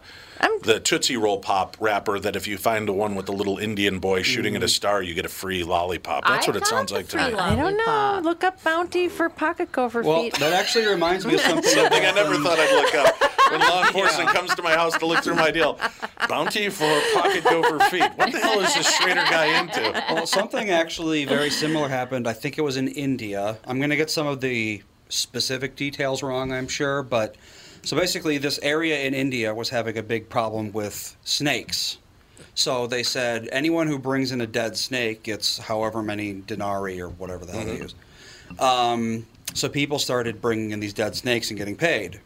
[0.63, 2.19] the Tootsie Roll Pop wrapper.
[2.19, 5.03] That if you find the one with the little Indian boy shooting at a star,
[5.03, 6.25] you get a free lollipop.
[6.27, 7.31] That's I what it sounds like to me.
[7.35, 8.21] lo- I don't know.
[8.29, 10.35] Look up bounty for pocket gopher Well, feet.
[10.39, 11.71] that actually reminds me of something.
[11.71, 13.31] Something I never thought I'd look up.
[13.53, 15.79] When law enforcement comes to my house to look through my deal,
[16.29, 18.11] bounty for pocket gopher feet.
[18.17, 19.83] What the hell is this Schrader guy into?
[20.15, 22.27] Well, something actually very similar happened.
[22.27, 23.59] I think it was in India.
[23.67, 27.37] I'm going to get some of the specific details wrong, I'm sure, but
[27.85, 31.99] so basically, this area in India was having a big problem with snakes.
[32.55, 37.11] So they said anyone who brings in a dead snake gets however many denarii or
[37.11, 37.95] whatever the hell they use.
[38.59, 42.21] Um, so people started bringing in these dead snakes and getting paid.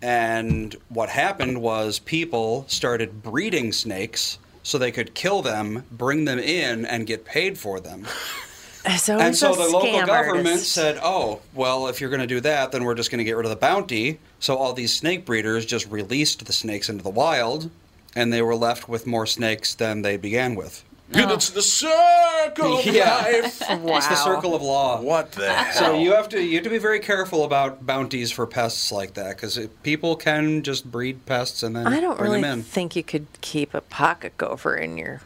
[0.00, 6.38] And what happened was people started breeding snakes so they could kill them, bring them
[6.38, 8.06] in, and get paid for them.
[8.98, 10.72] so and so the local scam government artist.
[10.72, 13.36] said, "Oh, well, if you're going to do that, then we're just going to get
[13.36, 17.10] rid of the bounty." So all these snake breeders just released the snakes into the
[17.10, 17.70] wild,
[18.16, 20.84] and they were left with more snakes than they began with.
[21.12, 21.34] Dude, oh.
[21.34, 23.16] it's the circle of Yeah.
[23.16, 23.60] life.
[23.70, 25.00] It's the circle of law.
[25.02, 25.72] What the hell?
[25.72, 29.14] So you have to you have to be very careful about bounties for pests like
[29.14, 32.64] that because people can just breed pests and then I don't bring really them in.
[32.64, 35.20] think you could keep a pocket gopher in your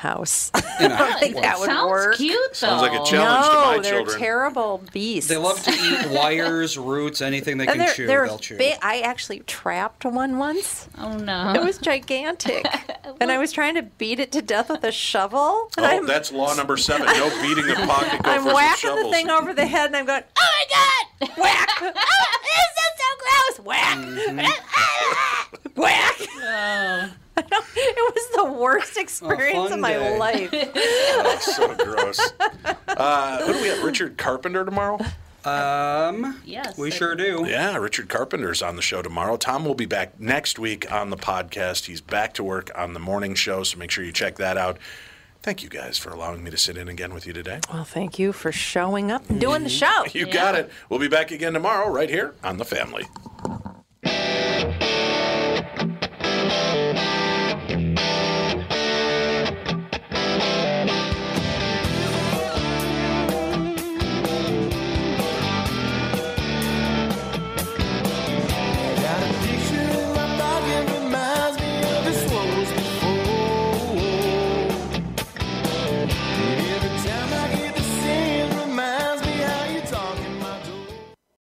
[0.00, 0.50] house.
[0.80, 2.16] In a I don't think that would Sounds work.
[2.16, 2.52] cute, though.
[2.54, 4.18] Sounds like a challenge to no, my they're children.
[4.18, 5.28] terrible beasts.
[5.28, 8.06] They love to eat wires, roots, anything they and can they're, chew.
[8.06, 8.56] they're they'll chew.
[8.56, 8.76] big.
[8.82, 10.88] I actually trapped one once.
[10.98, 11.52] Oh no.
[11.54, 12.64] It was gigantic,
[13.20, 15.70] and I was trying to beat it to death with a shovel.
[15.76, 17.06] And Oh, I'm, that's law number seven.
[17.06, 18.38] No beating of pocket gun.
[18.38, 20.64] I'm whacking the thing over the head, and I'm going, "Oh my
[21.28, 21.68] god!" Whack!
[21.82, 21.92] oh,
[22.42, 23.66] this is so gross!
[23.66, 23.98] Whack!
[23.98, 25.80] Mm-hmm.
[25.80, 26.16] Whack!
[26.42, 27.10] Oh.
[27.76, 30.18] It was the worst experience fun of my day.
[30.18, 30.50] life.
[30.74, 32.32] That's so gross.
[32.88, 33.82] Uh, who do we have?
[33.84, 34.98] Richard Carpenter tomorrow?
[35.44, 36.76] Um, Yes.
[36.76, 37.44] we I- sure do.
[37.48, 39.36] Yeah, Richard Carpenter's on the show tomorrow.
[39.36, 41.86] Tom will be back next week on the podcast.
[41.86, 44.78] He's back to work on the morning show, so make sure you check that out.
[45.42, 47.60] Thank you guys for allowing me to sit in again with you today.
[47.72, 50.04] Well, thank you for showing up and doing the show.
[50.12, 50.70] You got it.
[50.90, 53.06] We'll be back again tomorrow right here on The Family.